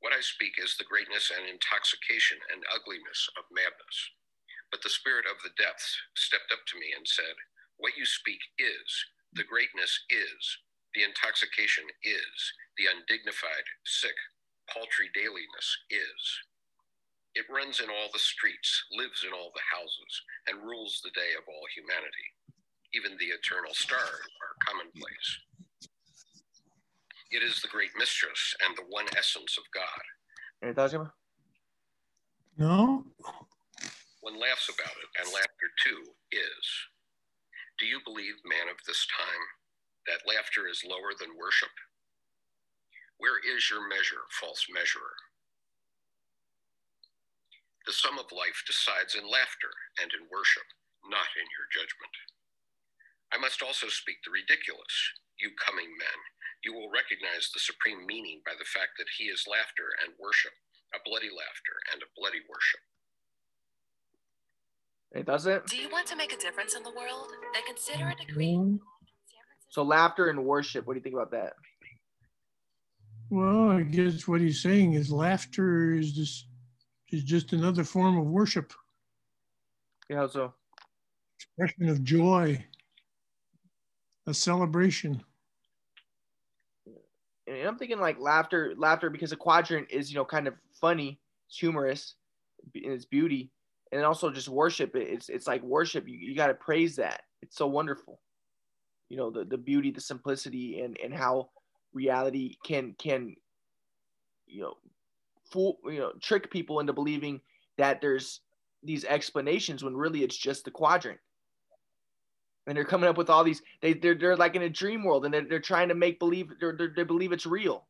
[0.00, 3.98] What I speak is the greatness and intoxication and ugliness of madness.
[4.72, 7.36] But the spirit of the depths stepped up to me and said,
[7.78, 8.88] What you speak is,
[9.32, 10.42] the greatness is,
[10.94, 12.36] the intoxication is,
[12.78, 14.16] the undignified, sick,
[14.68, 16.22] paltry dailiness is.
[17.34, 20.14] It runs in all the streets, lives in all the houses,
[20.48, 22.28] and rules the day of all humanity.
[22.94, 25.30] Even the eternal stars are commonplace.
[27.30, 30.02] It is the great mistress and the one essence of God.
[32.56, 33.04] No.
[34.20, 36.66] One laughs about it, and laughter too is.
[37.78, 39.44] Do you believe, man of this time,
[40.06, 41.74] that laughter is lower than worship?
[43.18, 45.16] Where is your measure, false measurer?
[47.86, 49.70] The sum of life decides in laughter
[50.02, 50.66] and in worship,
[51.06, 52.16] not in your judgment.
[53.30, 54.94] I must also speak the ridiculous,
[55.38, 56.20] you coming men,
[56.66, 60.50] you will recognize the supreme meaning by the fact that he is laughter and worship,
[60.92, 62.80] a bloody laughter and a bloody worship.
[65.14, 65.66] It doesn't.
[65.68, 67.28] Do you want to make a difference in the world?
[67.54, 68.54] Then consider a degree.
[68.54, 68.76] Mm-hmm.
[69.68, 70.88] So laughter and worship.
[70.88, 71.52] What do you think about that?
[73.30, 76.48] Well, I guess what he's saying is laughter is just
[77.12, 78.72] is just another form of worship.
[80.10, 80.52] Yeah, so
[81.38, 82.64] expression of joy,
[84.26, 85.22] a celebration
[87.46, 91.20] and I'm thinking like laughter, laughter because a quadrant is you know kind of funny,
[91.48, 92.14] it's humorous,
[92.74, 93.50] in its beauty,
[93.92, 94.94] and also just worship.
[94.94, 96.08] It's it's like worship.
[96.08, 97.22] You, you got to praise that.
[97.42, 98.20] It's so wonderful,
[99.08, 101.50] you know the the beauty, the simplicity, and and how
[101.92, 103.34] reality can can
[104.46, 104.74] you know
[105.50, 107.40] fool you know trick people into believing
[107.78, 108.40] that there's
[108.82, 111.18] these explanations when really it's just the quadrant
[112.66, 115.24] and they're coming up with all these they they're, they're like in a dream world
[115.24, 117.86] and they're, they're trying to make believe they're, they're, they believe it's real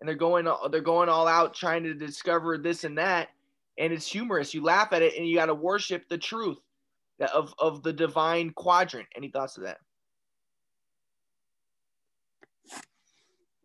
[0.00, 3.28] and they're going they're going all out trying to discover this and that
[3.78, 6.58] and it's humorous you laugh at it and you got to worship the truth
[7.32, 9.78] of of the divine quadrant any thoughts of that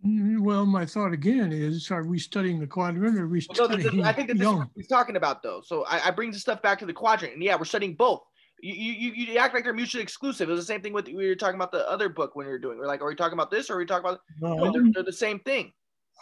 [0.06, 3.84] mm, Well, my thought again is: Are we studying the quadrant, or are we studying?
[3.84, 5.62] No, this, I think that this is what he's talking about, though.
[5.64, 8.24] So I, I bring the stuff back to the quadrant, and yeah, we're studying both
[8.64, 10.48] you, you, you act like they're mutually exclusive.
[10.48, 12.52] It was the same thing with we were talking about the other book when we
[12.52, 12.78] were doing.
[12.78, 14.22] We are like, are we talking about this or are we talking about?
[14.40, 15.74] No, no they're, they're, the same thing.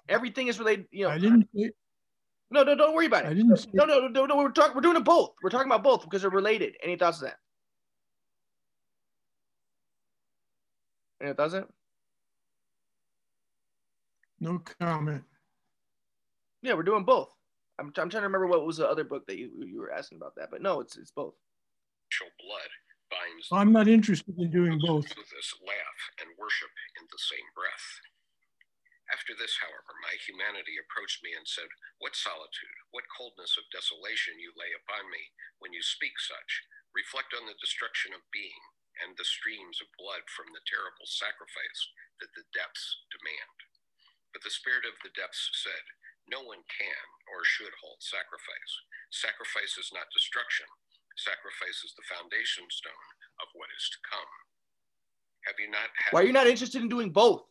[0.10, 0.88] Everything is related.
[0.89, 1.47] You know, I didn't.
[1.56, 1.69] Say,
[2.49, 3.30] no, no, don't worry about it.
[3.30, 3.56] I didn't.
[3.58, 4.38] Say, no, no, no, no.
[4.38, 4.73] We're talking.
[4.73, 5.36] We're doing it both.
[5.43, 6.73] We're talking about both because they're related.
[6.84, 7.38] Any thoughts on that?
[11.23, 11.67] Any thoughts on?
[14.39, 15.23] No comment.
[16.63, 17.30] Yeah, we're doing both.
[17.77, 20.17] I'm, I'm trying to remember what was the other book that you, you were asking
[20.17, 21.36] about that, but no, it's it's both
[22.19, 22.71] blood
[23.08, 23.47] binds.
[23.52, 25.08] I'm not interested in doing both.
[25.08, 27.88] This laugh and worship in the same breath.
[29.12, 31.67] After this, however, my humanity approached me and said,
[32.00, 36.52] What solitude, what coldness of desolation you lay upon me when you speak such.
[36.95, 38.63] Reflect on the destruction of being
[39.04, 41.82] and the streams of blood from the terrible sacrifice
[42.19, 43.58] that the depths demand.
[44.32, 45.86] But the spirit of the depths said,
[46.28, 48.74] No one can or should hold sacrifice.
[49.12, 50.67] Sacrifice is not destruction,
[51.17, 53.08] sacrifices the foundation stone
[53.41, 54.32] of what is to come.
[55.45, 55.89] Have you not?
[56.12, 57.43] Why are you not interested in doing both?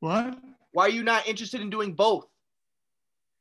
[0.00, 0.38] What?
[0.72, 2.26] Why are you not interested in doing both?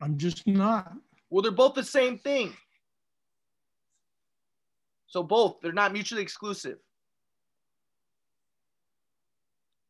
[0.02, 0.94] I'm just not.
[1.30, 2.54] Well, they're both the same thing.
[5.08, 6.78] So both, they're not mutually exclusive.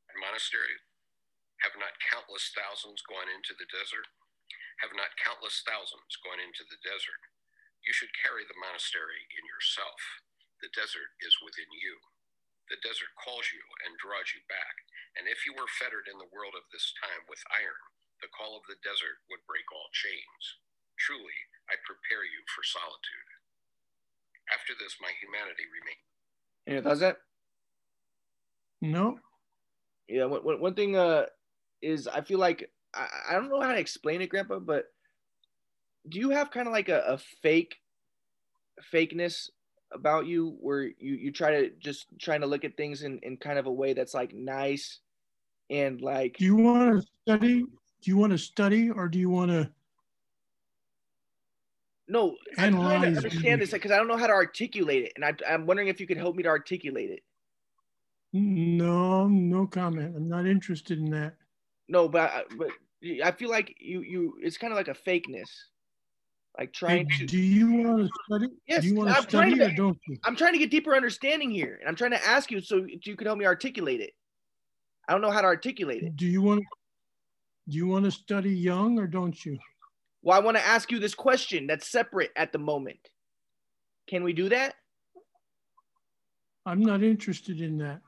[0.10, 0.76] And monastery,
[1.62, 4.08] have not countless thousands gone into the desert
[4.82, 7.22] have not countless thousands gone into the desert?
[7.86, 10.02] You should carry the monastery in yourself.
[10.62, 12.02] The desert is within you.
[12.70, 14.76] The desert calls you and draws you back.
[15.18, 17.84] And if you were fettered in the world of this time with iron,
[18.26, 20.44] the call of the desert would break all chains.
[20.98, 21.38] Truly,
[21.70, 23.30] I prepare you for solitude.
[24.54, 26.10] After this, my humanity remains.
[26.66, 27.18] Yeah, does it.
[28.82, 29.20] No.
[30.08, 31.26] Yeah, one, one thing uh,
[31.82, 34.86] is I feel like I, I don't know how to explain it, Grandpa, but
[36.08, 37.78] do you have kind of like a, a fake
[38.94, 39.50] fakeness
[39.94, 43.38] about you where you you try to just trying to look at things in, in
[43.38, 45.00] kind of a way that's like nice
[45.70, 47.60] and like Do you want to study?
[47.60, 49.70] Do you want to study or do you want to
[52.08, 55.24] no i'm trying to understand this because i don't know how to articulate it and
[55.24, 57.22] I, i'm wondering if you could help me to articulate it
[58.34, 60.16] No, no comment.
[60.16, 61.36] I'm not interested in that.
[61.92, 62.70] No but I- but
[63.26, 65.50] i feel like you you it's kind of like a fakeness
[66.58, 68.48] like trying to do you want to study?
[68.68, 70.18] Yes, do you want I'm to trying study to- or don't you?
[70.24, 73.16] I'm trying to get deeper understanding here, and I'm trying to ask you so you
[73.16, 74.12] can help me articulate it.
[75.08, 76.16] I don't know how to articulate it.
[76.18, 76.64] Do you want
[77.70, 79.58] do you want to study Jung or don't you?
[80.22, 83.00] Well, I want to ask you this question that's separate at the moment.
[84.08, 84.76] Can we do that?
[86.66, 88.02] I'm not interested in that.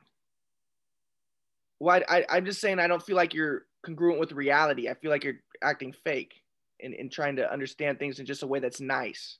[1.84, 4.88] Well, I, I, I'm just saying I don't feel like you're congruent with reality.
[4.88, 6.41] I feel like you're acting fake
[6.82, 9.38] and, and trying to understand things in just a way that's nice,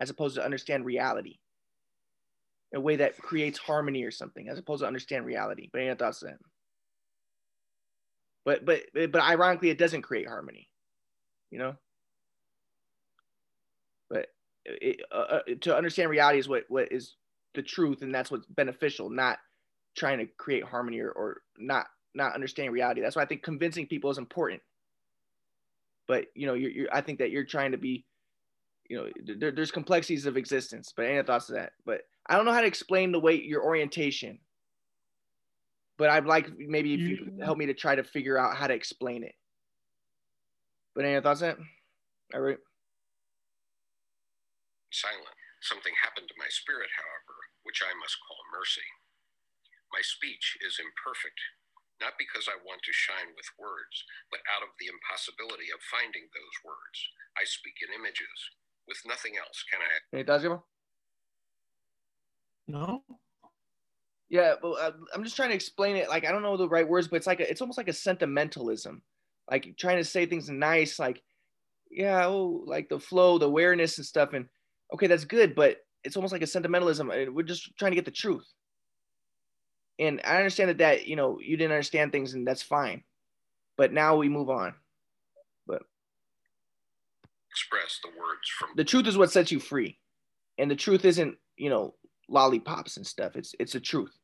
[0.00, 1.38] as opposed to understand reality.
[2.74, 5.68] A way that creates harmony or something, as opposed to understand reality.
[5.72, 6.38] But any thoughts then?
[8.44, 10.68] But but but ironically, it doesn't create harmony.
[11.52, 11.76] You know.
[14.10, 14.26] But
[14.64, 17.14] it, uh, uh, to understand reality is what what is
[17.54, 19.38] the truth, and that's what's beneficial, not
[19.96, 23.00] trying to create harmony or, or not not understanding reality.
[23.00, 24.62] That's why I think convincing people is important.
[26.08, 28.06] But you know, you're, you're I think that you're trying to be,
[28.88, 30.92] you know, there, there's complexities of existence.
[30.96, 31.72] But any thoughts to that?
[31.84, 34.38] But I don't know how to explain the way your orientation.
[35.98, 37.44] But I'd like maybe if you could Yeah.
[37.46, 39.34] help me to try to figure out how to explain it.
[40.94, 41.58] But any thoughts on that?
[42.36, 42.58] All right.
[44.92, 45.36] silent.
[45.60, 48.86] Something happened to my spirit, however, which I must call mercy.
[49.92, 51.38] My speech is imperfect,
[52.00, 56.26] not because I want to shine with words, but out of the impossibility of finding
[56.30, 56.98] those words.
[57.38, 58.38] I speak in images.
[58.86, 60.44] With nothing else can I Any thoughts,
[62.68, 63.02] No?
[64.28, 66.08] Yeah, but uh, I'm just trying to explain it.
[66.08, 67.92] Like I don't know the right words, but it's like a, it's almost like a
[67.92, 69.02] sentimentalism,
[69.50, 71.22] like trying to say things nice, like
[71.90, 74.32] yeah, oh, like the flow, the awareness and stuff.
[74.32, 74.46] And
[74.92, 77.10] okay, that's good, but it's almost like a sentimentalism.
[77.10, 78.46] and We're just trying to get the truth.
[79.98, 83.02] And I understand that that you know you didn't understand things, and that's fine.
[83.76, 84.74] But now we move on.
[85.66, 85.82] But
[87.50, 89.98] express the words from The truth is what sets you free,
[90.58, 91.94] and the truth isn't you know
[92.28, 93.36] lollipops and stuff.
[93.36, 94.16] It's it's the truth.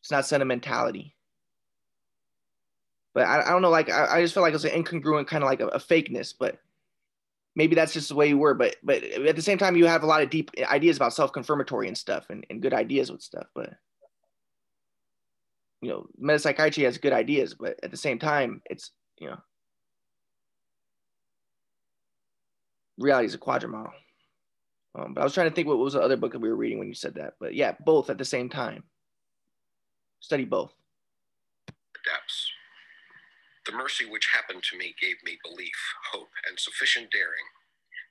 [0.00, 1.14] It's not sentimentality.
[3.12, 5.42] But I, I don't know, like I, I just feel like it's an incongruent kind
[5.42, 6.58] of like a, a fakeness, but
[7.56, 8.54] maybe that's just the way you were.
[8.54, 11.88] But but at the same time, you have a lot of deep ideas about self-confirmatory
[11.88, 13.46] and stuff and, and good ideas with stuff.
[13.54, 13.70] But
[15.80, 19.38] you know, metapsychiatry has good ideas, but at the same time, it's you know
[22.98, 23.90] reality is a quadrimal.
[24.94, 26.56] Um, but I was trying to think what was the other book that we were
[26.56, 27.34] reading when you said that.
[27.40, 28.84] But yeah, both at the same time.
[30.20, 30.72] Study both.
[32.04, 32.50] depths.
[33.66, 35.76] The mercy which happened to me gave me belief,
[36.12, 37.48] hope, and sufficient daring,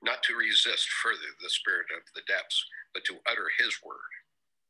[0.02, 4.14] not to resist further the spirit of the depths, but to utter his word.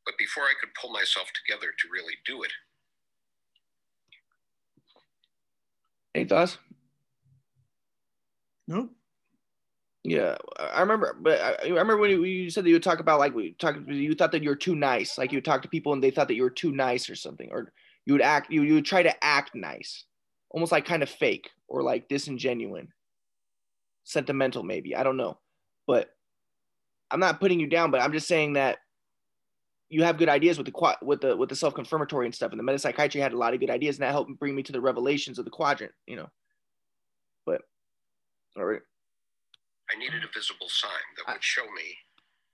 [0.04, 2.52] But before I could pull myself together to really do it,
[6.14, 6.58] Any thoughts?
[8.66, 8.90] Nope.
[10.02, 13.00] Yeah, I remember, but I I remember when you, you said that you would talk
[13.00, 15.60] about like we talked, you thought that you were too nice, like you would talk
[15.62, 17.72] to people and they thought that you were too nice or something, or
[18.06, 20.04] you would act, you, you would try to act nice,
[20.50, 22.88] almost like kind of fake or like disingenuine,
[24.04, 25.38] sentimental maybe, I don't know,
[25.86, 26.08] but
[27.10, 28.78] I'm not putting you down, but I'm just saying that
[29.90, 32.52] you have good ideas with the qua- with the with the self confirmatory and stuff,
[32.52, 34.72] and the metapsychiatry had a lot of good ideas, and that helped bring me to
[34.72, 36.28] the revelations of the quadrant, you know.
[37.44, 37.62] But
[38.56, 38.80] all right.
[39.92, 41.96] I needed a visible sign that I- would show me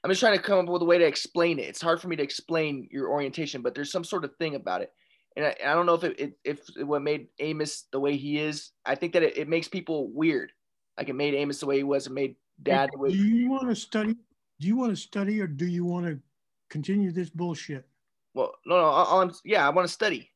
[0.02, 1.68] I'm just trying to come up with a way to explain it.
[1.68, 4.80] It's hard for me to explain your orientation, but there's some sort of thing about
[4.82, 4.92] it.
[5.36, 8.38] and I, I don't know if it, it if what made Amos the way he
[8.38, 8.70] is.
[8.84, 10.52] I think that it, it makes people weird.
[10.96, 12.06] Like it made Amos the way he was.
[12.06, 13.10] It made Dad the way.
[13.10, 14.14] Do you want to study?
[14.60, 16.20] Do you want to study, or do you want to
[16.68, 17.86] continue this bullshit?
[18.34, 18.84] Well, no, no.
[18.84, 20.30] All I'm, yeah, I want to study,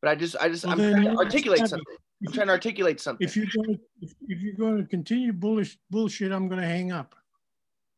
[0.00, 1.70] but I just, I just, Well, I'm trying to articulate study.
[1.70, 1.96] something.
[2.26, 3.26] I'm trying to articulate something.
[3.26, 6.66] If you're going, to, if, if you're going to continue bullish bullshit, I'm going to
[6.66, 7.14] hang up.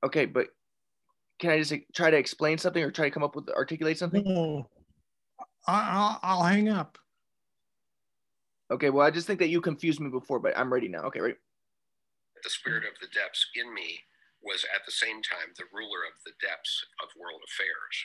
[0.02, 0.48] Okay, but
[1.38, 4.24] can I just try to explain something or try to come up with articulate something?
[4.24, 4.68] No,
[5.66, 6.98] I, I'll, I'll hang up.
[8.70, 11.02] Okay, well, I just think that you confused me before, but I'm ready now.
[11.02, 11.36] Okay, ready?
[12.42, 14.00] The spirit of the depths in me
[14.46, 17.96] was at the same time the ruler of the depths of world affairs.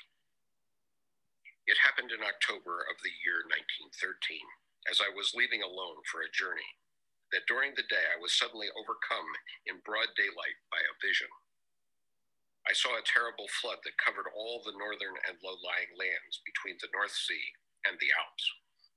[1.70, 4.42] It happened in October of the year 1913,
[4.90, 6.66] as I was leaving alone for a journey,
[7.30, 9.30] that during the day I was suddenly overcome
[9.70, 11.30] in broad daylight by a vision.
[12.66, 16.82] I saw a terrible flood that covered all the northern and low lying lands between
[16.82, 17.46] the North Sea
[17.86, 18.46] and the Alps.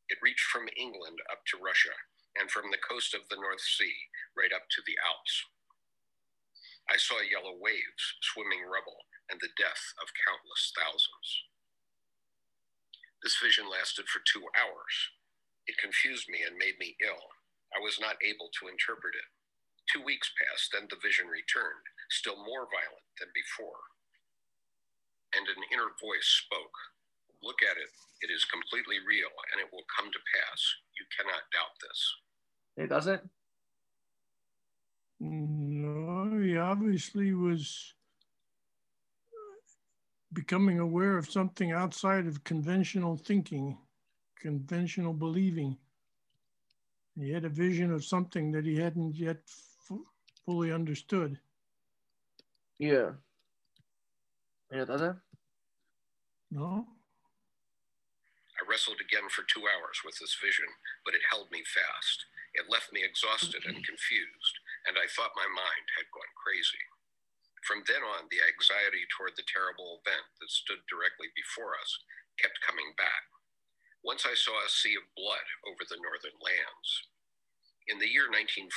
[0.08, 1.96] It reached from England up to Russia
[2.36, 3.96] and from the coast of the North Sea
[4.36, 5.44] right up to the Alps.
[6.90, 11.28] I saw yellow waves swimming rubble and the death of countless thousands.
[13.24, 14.94] This vision lasted for two hours.
[15.66, 17.24] It confused me and made me ill.
[17.72, 19.28] I was not able to interpret it.
[19.88, 23.80] Two weeks passed, and the vision returned, still more violent than before.
[25.32, 26.76] And an inner voice spoke
[27.44, 27.92] Look at it.
[28.24, 30.60] It is completely real, and it will come to pass.
[30.96, 32.00] You cannot doubt this.
[32.76, 33.22] It doesn't.
[35.20, 35.53] No,
[36.44, 37.94] he obviously was
[40.32, 43.78] becoming aware of something outside of conventional thinking,
[44.38, 45.76] conventional believing.
[47.18, 50.06] He had a vision of something that he hadn't yet fu-
[50.44, 51.38] fully understood.
[52.78, 53.10] Yeah.
[54.72, 55.16] Yeah, doesn't.
[56.50, 56.86] No?
[58.60, 60.66] I wrestled again for two hours with this vision,
[61.04, 62.24] but it held me fast.
[62.54, 63.90] It left me exhausted and mm-hmm.
[63.90, 64.54] confused,
[64.86, 66.82] and I thought my mind had gone crazy.
[67.66, 71.90] From then on, the anxiety toward the terrible event that stood directly before us
[72.38, 73.24] kept coming back.
[74.04, 76.88] Once I saw a sea of blood over the northern lands.
[77.88, 78.68] In the year 1914,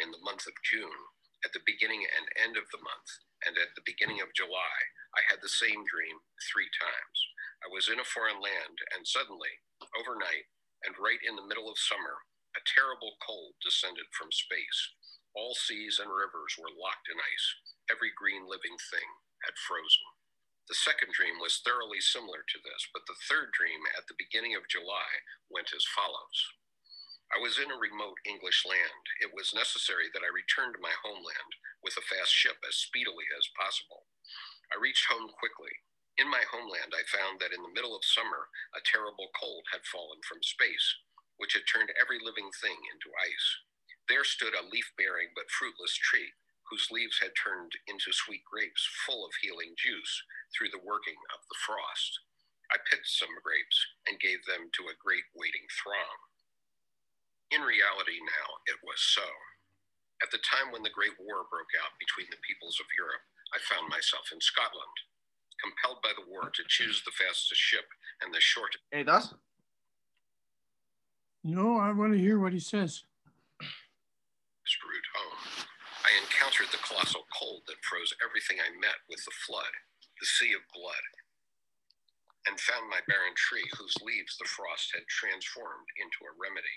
[0.00, 1.00] in the month of June,
[1.44, 3.10] at the beginning and end of the month,
[3.44, 4.76] and at the beginning of July,
[5.16, 6.16] I had the same dream
[6.48, 7.18] three times.
[7.60, 9.52] I was in a foreign land, and suddenly,
[9.96, 10.48] overnight,
[10.84, 12.24] and right in the middle of summer,
[12.56, 14.80] a terrible cold descended from space.
[15.34, 17.48] All seas and rivers were locked in ice.
[17.90, 19.10] Every green living thing
[19.46, 20.06] had frozen.
[20.68, 24.54] The second dream was thoroughly similar to this, but the third dream at the beginning
[24.56, 26.38] of July went as follows.
[27.34, 29.04] I was in a remote English land.
[29.20, 31.52] It was necessary that I return to my homeland
[31.84, 34.08] with a fast ship as speedily as possible.
[34.72, 35.72] I reached home quickly.
[36.20, 39.86] In my homeland, I found that in the middle of summer, a terrible cold had
[39.88, 40.86] fallen from space,
[41.40, 43.48] which had turned every living thing into ice.
[44.12, 46.36] There stood a leaf bearing but fruitless tree,
[46.68, 50.14] whose leaves had turned into sweet grapes full of healing juice
[50.52, 52.20] through the working of the frost.
[52.70, 56.18] I picked some grapes and gave them to a great waiting throng.
[57.50, 59.26] In reality, now, it was so.
[60.22, 63.58] At the time when the Great War broke out between the peoples of Europe, I
[63.66, 64.96] found myself in Scotland,
[65.58, 67.90] compelled by the war to choose the fastest ship
[68.22, 68.86] and the shortest.
[68.92, 69.34] Hey, does.
[71.40, 73.08] No, I want to hear what he says.
[74.84, 75.64] route home.
[76.04, 79.72] I encountered the colossal cold that froze everything I met with the flood,
[80.20, 81.04] the sea of blood,
[82.44, 86.76] and found my barren tree whose leaves the frost had transformed into a remedy.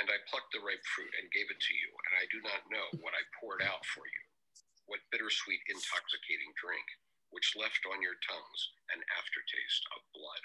[0.00, 2.68] And I plucked the ripe fruit and gave it to you, and I do not
[2.72, 4.22] know what I poured out for you,
[4.88, 6.84] what bittersweet, intoxicating drink,
[7.32, 8.60] which left on your tongues
[8.96, 10.44] an aftertaste of blood.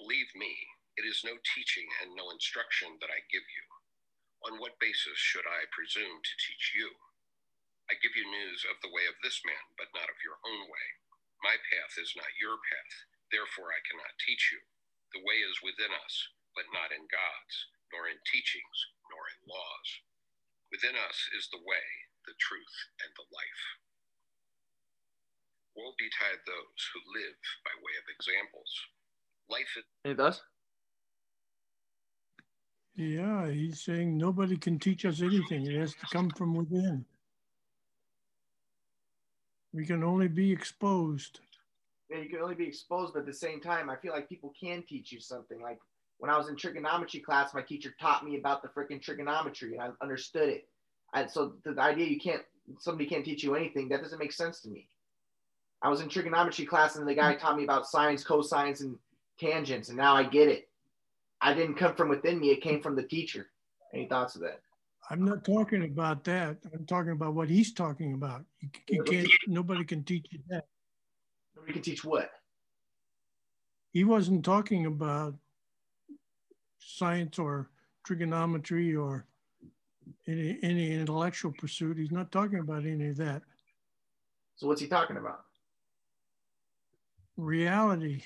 [0.00, 0.52] Believe me,
[0.98, 3.66] it is no teaching and no instruction that I give you.
[4.50, 6.90] On what basis should I presume to teach you?
[7.90, 10.66] I give you news of the way of this man, but not of your own
[10.70, 10.86] way.
[11.42, 12.94] My path is not your path,
[13.32, 14.60] therefore I cannot teach you.
[15.12, 16.14] The way is within us,
[16.54, 17.56] but not in God's,
[17.92, 18.78] nor in teachings,
[19.10, 19.88] nor in laws.
[20.70, 21.86] Within us is the way,
[22.26, 23.64] the truth, and the life.
[25.74, 28.70] Woe betide those who live by way of examples.
[29.50, 30.49] Life is it.
[32.96, 35.66] Yeah, he's saying nobody can teach us anything.
[35.66, 37.04] It has to come from within.
[39.72, 41.40] We can only be exposed.
[42.10, 44.52] Yeah, you can only be exposed, but at the same time, I feel like people
[44.60, 45.60] can teach you something.
[45.60, 45.78] Like
[46.18, 49.82] when I was in trigonometry class, my teacher taught me about the freaking trigonometry, and
[49.82, 50.68] I understood it.
[51.14, 52.42] And so the idea you can't
[52.78, 54.88] somebody can't teach you anything that doesn't make sense to me.
[55.82, 58.98] I was in trigonometry class, and the guy taught me about sines, cosines, and
[59.38, 60.68] tangents, and now I get it.
[61.40, 63.50] I didn't come from within me; it came from the teacher.
[63.92, 64.60] Any thoughts of that?
[65.10, 66.58] I'm not talking about that.
[66.72, 68.44] I'm talking about what he's talking about.
[68.60, 69.28] You, you can't.
[69.48, 70.66] Nobody can teach you that.
[71.56, 72.30] Nobody can teach what.
[73.92, 75.34] He wasn't talking about
[76.78, 77.70] science or
[78.04, 79.26] trigonometry or
[80.26, 81.98] any, any intellectual pursuit.
[81.98, 83.42] He's not talking about any of that.
[84.56, 85.44] So what's he talking about?
[87.36, 88.22] Reality.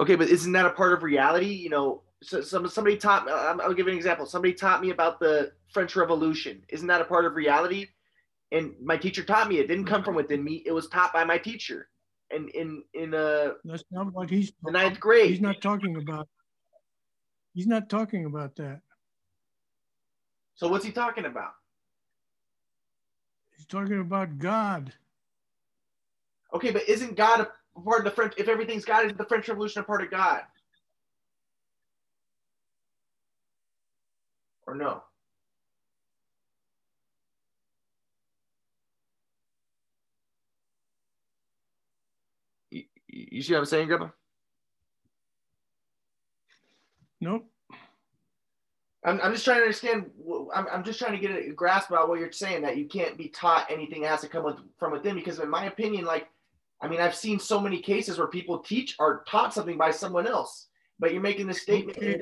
[0.00, 1.46] Okay, but isn't that a part of reality?
[1.46, 3.28] You know, so some somebody taught.
[3.28, 4.26] I'll, I'll give an example.
[4.26, 6.62] Somebody taught me about the French Revolution.
[6.68, 7.88] Isn't that a part of reality?
[8.52, 9.58] And my teacher taught me.
[9.58, 10.62] It didn't come from within me.
[10.66, 11.88] It was taught by my teacher.
[12.30, 14.52] And in in uh, That's not what he's.
[14.62, 15.30] the ninth grade.
[15.30, 16.28] He's not talking about.
[17.54, 18.82] He's not talking about that.
[20.56, 21.52] So what's he talking about?
[23.56, 24.92] He's talking about God.
[26.52, 27.48] Okay, but isn't God a
[27.84, 28.34] part of the French?
[28.38, 30.42] If everything's God, isn't the French Revolution a part of God?
[34.66, 35.02] Or no?
[42.70, 44.08] You, you see what I'm saying, Grandpa?
[47.20, 47.50] Nope.
[49.04, 50.10] I'm, I'm just trying to understand.
[50.54, 53.16] I'm, I'm just trying to get a grasp about what you're saying that you can't
[53.16, 55.14] be taught anything that has to come with, from within.
[55.14, 56.28] Because in my opinion, like,
[56.82, 60.26] I mean, I've seen so many cases where people teach or taught something by someone
[60.26, 60.68] else,
[60.98, 61.96] but you're making this statement.
[61.98, 62.20] Can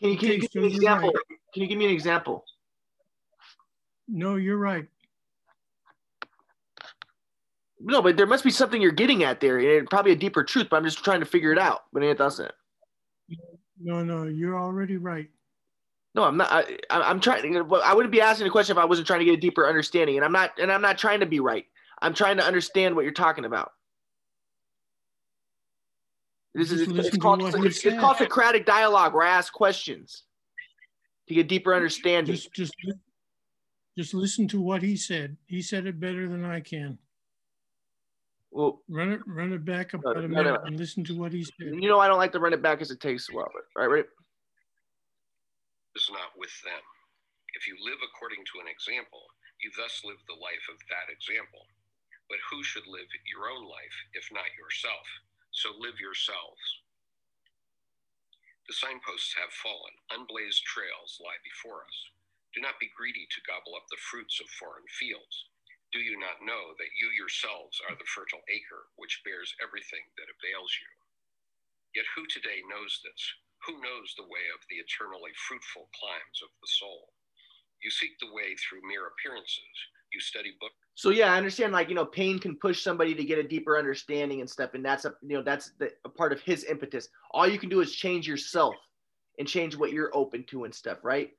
[0.00, 1.12] you, can you give me an example?
[1.52, 2.44] Can you give me an example?
[4.08, 4.86] No, you're right.
[7.78, 10.68] No, but there must be something you're getting at there, and probably a deeper truth.
[10.70, 11.84] But I'm just trying to figure it out.
[11.92, 12.52] But it doesn't.
[13.80, 15.28] No, no, you're already right.
[16.14, 16.50] No, I'm not.
[16.50, 17.68] I, I'm trying.
[17.68, 19.66] well, I wouldn't be asking the question if I wasn't trying to get a deeper
[19.66, 20.58] understanding, and I'm not.
[20.58, 21.66] And I'm not trying to be right.
[22.02, 23.72] I'm trying to understand what you're talking about.
[26.54, 28.16] This is it's, it's called it's, it's called.
[28.16, 30.24] Socratic dialogue, where I ask questions
[31.28, 32.34] to get deeper understanding.
[32.34, 32.74] Just, just,
[33.96, 35.36] just listen to what he said.
[35.46, 36.98] He said it better than I can.
[38.50, 40.56] well, Run it, run it back No, about a no, no.
[40.64, 41.52] and listen to what he said.
[41.78, 43.62] you know I don't like to run it back as it takes a while, but
[43.80, 44.06] all right, right.
[45.94, 46.82] is not with them.
[47.54, 49.22] If you live according to an example,
[49.62, 51.62] you thus live the life of that example.
[52.30, 55.06] But who should live your own life if not yourself?
[55.52, 56.62] So live yourselves.
[58.70, 61.98] The signposts have fallen, unblazed trails lie before us.
[62.54, 65.50] Do not be greedy to gobble up the fruits of foreign fields.
[65.92, 70.30] Do you not know that you yourselves are the fertile acre which bears everything that
[70.30, 70.90] avails you?
[71.94, 73.22] Yet who today knows this?
[73.66, 77.10] Who knows the way of the eternally fruitful climes of the soul?
[77.82, 79.76] You seek the way through mere appearances.
[80.12, 80.74] You study books.
[80.94, 81.72] So yeah, I understand.
[81.72, 84.84] Like you know, pain can push somebody to get a deeper understanding and stuff, and
[84.84, 87.08] that's a you know that's the, a part of his impetus.
[87.30, 88.74] All you can do is change yourself
[89.38, 91.30] and change what you're open to and stuff, right?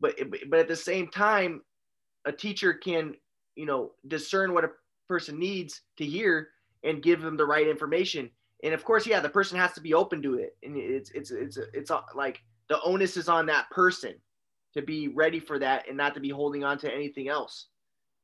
[0.00, 0.16] But
[0.48, 1.62] but at the same time,
[2.24, 3.14] a teacher can
[3.56, 4.70] you know discern what a
[5.06, 6.48] person needs to hear
[6.82, 8.30] and give them the right information.
[8.64, 11.30] And of course, yeah, the person has to be open to it, and it's it's
[11.30, 14.14] it's it's, uh, like the onus is on that person
[14.74, 17.66] to be ready for that and not to be holding on to anything else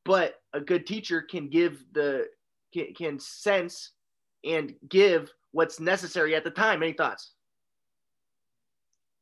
[0.05, 2.27] but a good teacher can give the
[2.73, 3.93] can, can sense
[4.45, 6.83] and give what's necessary at the time.
[6.83, 7.33] Any thoughts?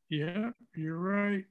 [0.09, 1.45] Yeah, you're right.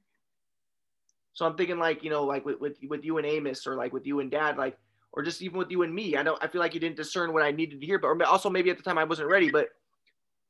[1.33, 3.93] so i'm thinking like you know like with, with with you and amos or like
[3.93, 4.77] with you and dad like
[5.13, 6.17] or just even with you and me.
[6.17, 8.23] I don't i feel like you didn't discern what i needed to hear but or
[8.25, 9.69] also maybe at the time i wasn't ready but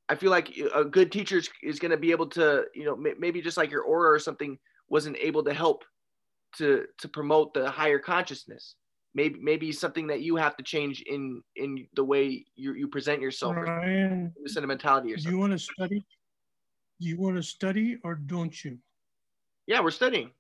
[0.10, 2.96] i feel like a good teacher is, is going to be able to you know
[2.96, 4.58] may- maybe just like your aura or something
[4.90, 5.84] wasn't able to help
[6.58, 8.76] to to promote the higher consciousness
[9.14, 13.22] maybe maybe something that you have to change in in the way you, you present
[13.22, 16.06] yourself or the sentimentality or do you want to study?
[17.00, 18.78] Do you want to study or don't you?
[19.68, 20.32] yeah we're studying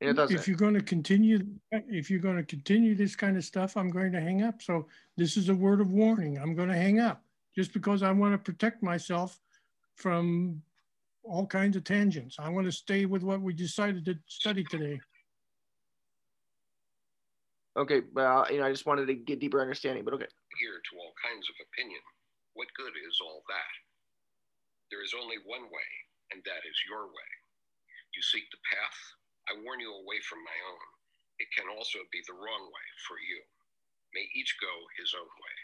[0.00, 1.40] and it doesn't If you're going to continue,
[1.70, 4.62] if you're going to continue this kind of stuff, I'm going to hang up.
[4.62, 4.86] So
[5.18, 6.38] this is a word of warning.
[6.38, 7.22] I'm going to hang up
[7.54, 9.38] just because I want to protect myself
[9.96, 10.62] from
[11.24, 12.36] all kinds of tangents.
[12.38, 14.98] I want to stay with what we decided to study today.
[17.78, 20.26] okay but uh, you know i just wanted to get deeper understanding but okay
[20.58, 22.02] Here to all kinds of opinion.
[22.58, 23.72] What good is all that?
[24.90, 25.90] There is only one way,
[26.34, 27.30] and that is your way.
[28.10, 28.98] You seek the path.
[29.46, 30.86] I warn you away from my own.
[31.38, 33.38] It can also be the wrong way for you.
[34.18, 35.56] May each go his own way.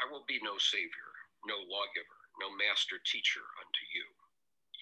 [0.00, 1.09] I will be no savior,
[1.46, 4.06] no lawgiver, no master teacher unto you.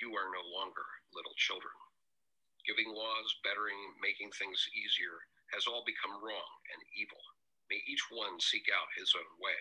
[0.02, 1.74] You are no longer little children.
[2.66, 5.16] Giving laws, bettering, making things easier
[5.54, 7.22] has all become wrong and evil.
[7.70, 9.60] May each one seek out his own way.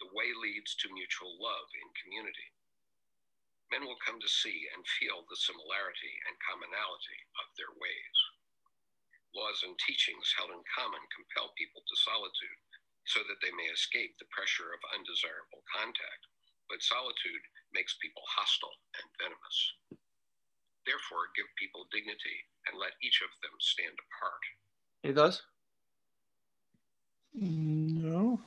[0.00, 2.50] The way leads to mutual love in community.
[3.70, 8.18] Men will come to see and feel the similarity and commonality of their ways.
[9.32, 12.60] Laws and teachings held in common compel people to solitude
[13.08, 16.28] so that they may escape the pressure of undesirable contact.
[16.72, 17.44] But solitude
[17.76, 19.58] makes people hostile and venomous.
[20.88, 24.44] Therefore, give people dignity and let each of them stand apart.
[25.04, 25.42] It does.
[27.34, 28.40] No.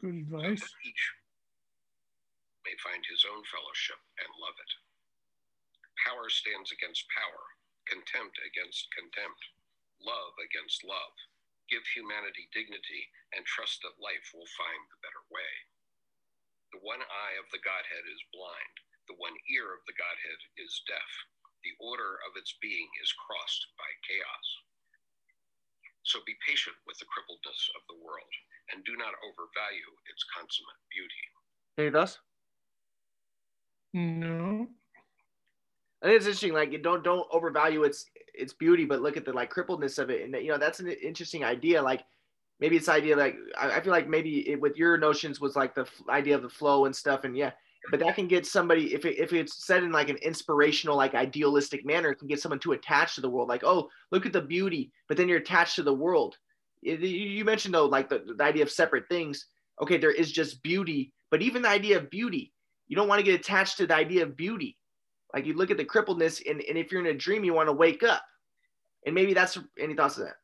[0.00, 0.60] Good so advice.
[0.60, 1.04] that each
[2.66, 4.72] may find his own fellowship and love it.
[6.02, 7.44] Power stands against power,
[7.86, 9.42] contempt against contempt,
[10.02, 11.14] love against love.
[11.70, 15.52] Give humanity dignity and trust that life will find the better way.
[16.72, 18.74] The one eye of the Godhead is blind,
[19.08, 21.10] the one ear of the Godhead is deaf.
[21.62, 24.48] The order of its being is crossed by chaos.
[26.02, 28.32] So be patient with the crippledness of the world
[28.72, 31.24] and do not overvalue its consummate beauty.
[31.78, 32.18] It does.
[33.94, 34.66] No.
[36.02, 36.54] I think it's interesting.
[36.54, 40.10] Like, you don't don't overvalue its its beauty, but look at the like crippledness of
[40.10, 41.82] it, and you know that's an interesting idea.
[41.82, 42.02] Like,
[42.62, 45.74] maybe it's idea like I, I feel like maybe it, with your notions was like
[45.74, 47.50] the f- idea of the flow and stuff, and yeah,
[47.90, 51.14] but that can get somebody if it, if it's said in like an inspirational, like
[51.14, 53.48] idealistic manner, it can get someone too attached to the world.
[53.48, 56.36] Like, oh, look at the beauty, but then you're attached to the world.
[56.84, 59.46] It- you mentioned though, like the, the idea of separate things.
[59.82, 62.52] Okay, there is just beauty, but even the idea of beauty,
[62.86, 64.78] you don't want to get attached to the idea of beauty.
[65.34, 67.68] Like you look at the crippledness, and, and if you're in a dream, you want
[67.68, 68.22] to wake up.
[69.04, 70.36] And maybe that's any thoughts of that?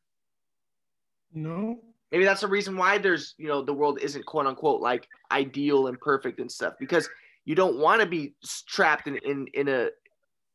[1.31, 1.79] No.
[2.11, 5.87] Maybe that's the reason why there's, you know, the world isn't quote unquote like ideal
[5.87, 7.07] and perfect and stuff because
[7.45, 8.33] you don't want to be
[8.67, 9.89] trapped in, in, in a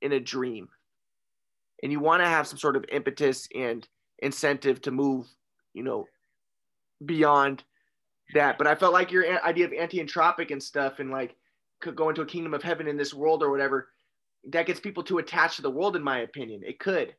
[0.02, 0.68] in a dream.
[1.82, 3.86] And you want to have some sort of impetus and
[4.20, 5.26] incentive to move,
[5.74, 6.06] you know,
[7.04, 7.62] beyond
[8.32, 8.58] that.
[8.58, 11.36] But I felt like your idea of anti-entropic and stuff and like
[11.80, 13.88] could go into a kingdom of heaven in this world or whatever,
[14.50, 16.62] that gets people too attached to the world, in my opinion.
[16.64, 17.14] It could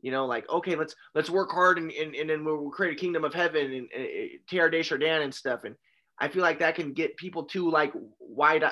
[0.00, 3.00] you know, like okay, let's let's work hard and and, and then we'll, create a
[3.00, 4.08] kingdom of heaven and, and
[4.50, 5.64] Teilhard de Chardin and stuff.
[5.64, 5.74] And
[6.18, 8.64] I feel like that can get people too like wide.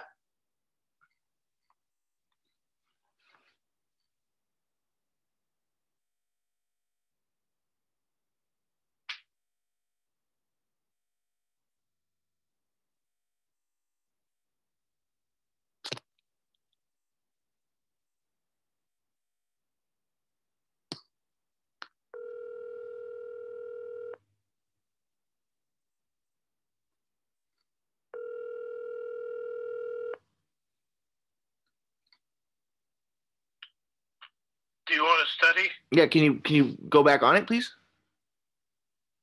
[35.37, 35.69] Study?
[35.93, 37.73] Yeah, can you can you go back on it, please?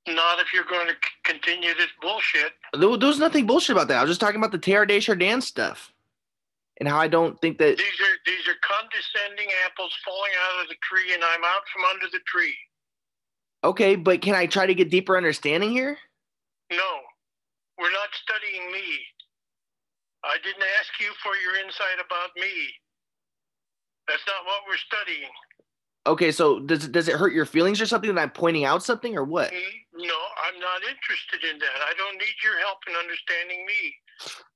[0.08, 2.52] Not if you're going to continue this bullshit.
[2.74, 3.98] There, there was nothing bullshit about that.
[3.98, 5.94] I was just talking about the Teilhard de Chardin stuff
[6.80, 7.78] and how I don't think that.
[7.78, 11.84] These are these are condescending apples falling out of the tree, and I'm out from
[11.94, 12.56] under the tree.
[13.64, 15.98] Okay, but can I try to get deeper understanding here?
[16.70, 16.92] No,
[17.80, 18.84] we're not studying me.
[20.26, 22.52] I didn't ask you for your insight about me.
[24.08, 25.32] That's not what we're studying.
[26.06, 28.84] Okay, so does it does it hurt your feelings or something that I'm pointing out
[28.84, 29.52] something or what?
[29.52, 31.80] Mm, No, I'm not interested in that.
[31.88, 33.96] I don't need your help in understanding me.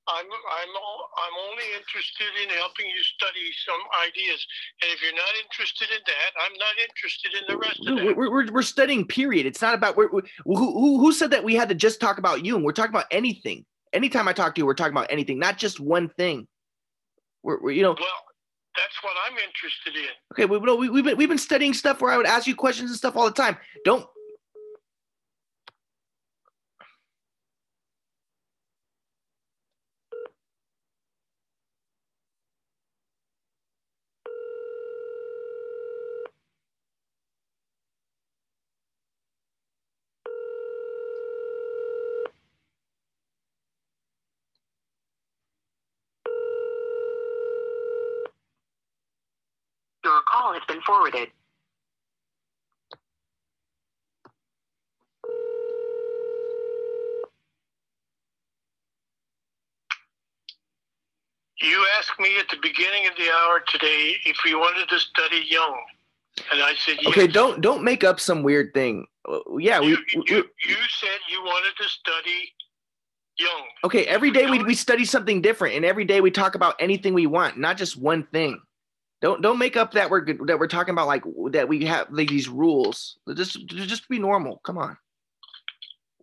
[0.10, 4.46] I'm I'm I'm only interested in helping you study some ideas.
[4.82, 8.30] And if you're not interested in that, I'm not interested in the rest of we're,
[8.32, 9.46] we're, we're studying period.
[9.46, 12.18] It's not about we're, we who, who who said that we had to just talk
[12.18, 13.66] about you and we're talking about anything.
[13.94, 16.48] Anytime I talk to you, we're talking about anything, not just one thing.
[17.44, 18.27] We're, we're you know Well,
[18.78, 20.14] that's what I'm interested in.
[20.32, 22.92] okay we, we, we've been we've been studying stuff where I would ask you questions
[22.92, 23.58] and stuff all the time.
[23.84, 24.08] Don't
[50.08, 51.30] Your call has been forwarded.
[61.60, 65.44] You asked me at the beginning of the hour today if we wanted to study
[65.50, 65.80] Jung,
[66.54, 67.08] and I said yes.
[67.08, 67.26] okay.
[67.26, 69.08] Don't don't make up some weird thing.
[69.28, 72.54] Uh, Yeah, we, you, we, you, you said you wanted to study
[73.40, 73.64] Jung.
[73.86, 74.06] okay.
[74.06, 77.26] Every day we we study something different, and every day we talk about anything we
[77.26, 78.62] want, not just one thing.
[79.22, 82.08] Don't don't make up that we're good, that we're talking about like that we have
[82.12, 83.18] like these rules.
[83.36, 84.62] Just just be normal.
[84.64, 84.98] Come on.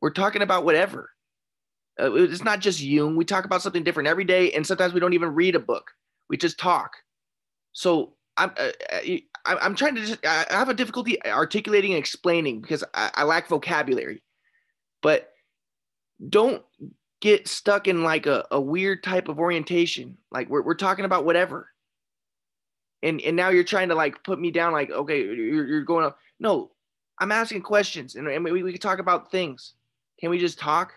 [0.00, 1.10] We're talking about whatever.
[2.00, 3.16] Uh, it's not just Jung.
[3.16, 5.90] We talk about something different every day, and sometimes we don't even read a book.
[6.28, 6.92] We just talk.
[7.72, 9.00] So I'm uh, uh
[9.44, 13.48] I'm trying to just I have a difficulty articulating and explaining because I, I lack
[13.48, 14.22] vocabulary.
[15.02, 15.30] But
[16.28, 16.62] don't
[17.20, 20.16] get stuck in like a, a weird type of orientation.
[20.30, 21.70] Like we're we're talking about whatever.
[23.04, 26.04] And and now you're trying to like put me down like okay you're, you're going
[26.04, 26.18] up.
[26.40, 26.72] No,
[27.20, 29.74] I'm asking questions and, and we, we can talk about things.
[30.18, 30.92] Can we just talk?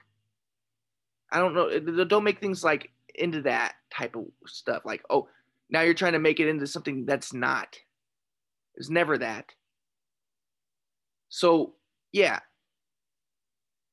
[1.31, 2.05] I don't know.
[2.05, 4.83] Don't make things like into that type of stuff.
[4.85, 5.27] Like, oh,
[5.69, 7.77] now you're trying to make it into something that's not.
[8.75, 9.51] It's never that.
[11.29, 11.73] So,
[12.13, 12.39] yeah,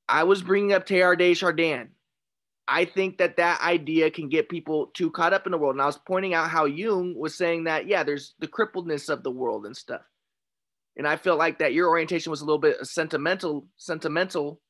[0.09, 1.89] I was bringing up Teilhard de Chardin.
[2.67, 5.75] I think that that idea can get people too caught up in the world.
[5.75, 9.23] And I was pointing out how Jung was saying that, yeah, there's the crippledness of
[9.23, 10.01] the world and stuff.
[10.97, 14.61] And I felt like that your orientation was a little bit sentimental, sentimental,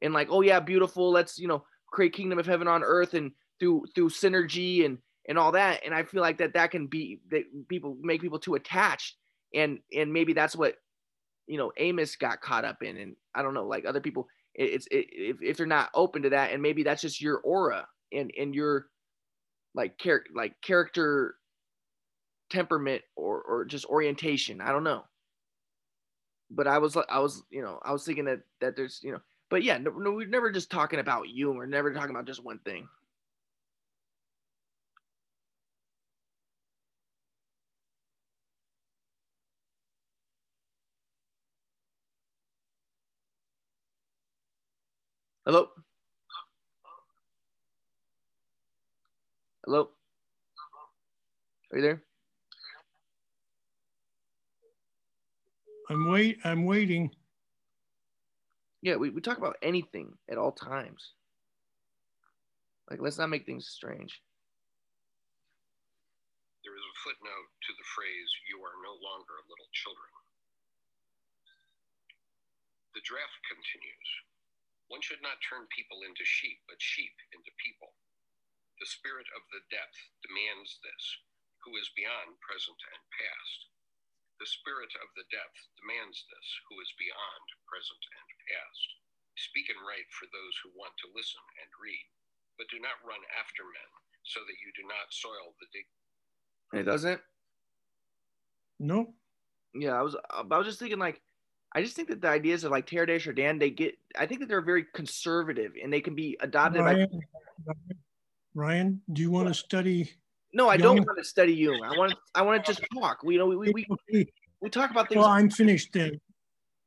[0.00, 1.10] and like, oh yeah, beautiful.
[1.10, 5.38] Let's you know create kingdom of heaven on earth and through through synergy and and
[5.38, 5.80] all that.
[5.84, 9.16] And I feel like that that can be that people make people too attached,
[9.54, 10.76] and and maybe that's what
[11.46, 14.86] you know Amos got caught up in, and I don't know, like other people, it's
[14.88, 18.30] it, if if they're not open to that, and maybe that's just your aura and
[18.38, 18.86] and your
[19.74, 21.36] like character like character
[22.50, 24.60] temperament or or just orientation.
[24.60, 25.04] I don't know
[26.50, 29.20] but I was I was you know I was thinking that that there's you know
[29.50, 32.44] but yeah no, no we're never just talking about you we're never talking about just
[32.44, 32.88] one thing.
[45.46, 45.68] Hello.
[49.66, 49.90] Hello.
[51.70, 52.02] Are you there?
[55.90, 56.38] I'm wait.
[56.44, 57.10] I'm waiting.
[58.80, 61.12] Yeah, we, we talk about anything at all times.
[62.90, 64.22] Like, let's not make things strange.
[66.64, 70.08] There is a footnote to the phrase, you are no longer little children.
[72.96, 74.08] The draft continues.
[74.94, 77.98] One should not turn people into sheep, but sheep into people.
[78.78, 81.04] The spirit of the depth demands this,
[81.66, 83.58] who is beyond present and past.
[84.38, 88.86] The spirit of the depth demands this, who is beyond present and past.
[89.34, 92.06] Speak and write for those who want to listen and read,
[92.54, 93.90] but do not run after men,
[94.22, 95.90] so that you do not soil the dig.
[96.70, 97.18] It doesn't.
[98.78, 99.10] No.
[99.74, 100.14] Yeah, I was.
[100.30, 101.18] I was just thinking like,
[101.74, 103.96] I just think that the ideas of like Teilhard de Chardin, they get.
[104.16, 107.08] I think that they're very conservative and they can be adopted Ryan,
[107.66, 107.74] by.
[108.54, 110.12] Ryan, do you want to study
[110.54, 111.74] no, I don't want to study you.
[111.82, 113.24] I want I want to just talk.
[113.24, 114.28] We you know we we, we,
[114.62, 115.18] we talk about things.
[115.18, 116.20] Well, I'm finished then.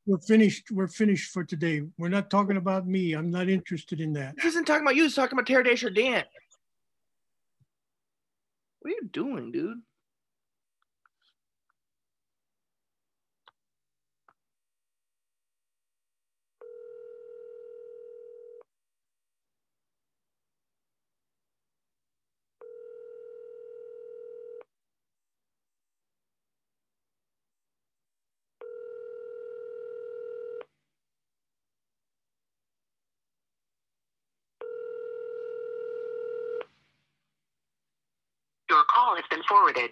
[0.05, 0.71] We're finished.
[0.71, 1.81] We're finished for today.
[1.97, 3.11] We're not talking about me.
[3.11, 4.37] I'm not interested in that.
[4.37, 5.05] This isn't talking about you.
[5.05, 6.23] It's talking about Teilhard de Chardin.
[8.79, 9.81] What are you doing, dude?
[38.69, 39.91] Your call has been forwarded.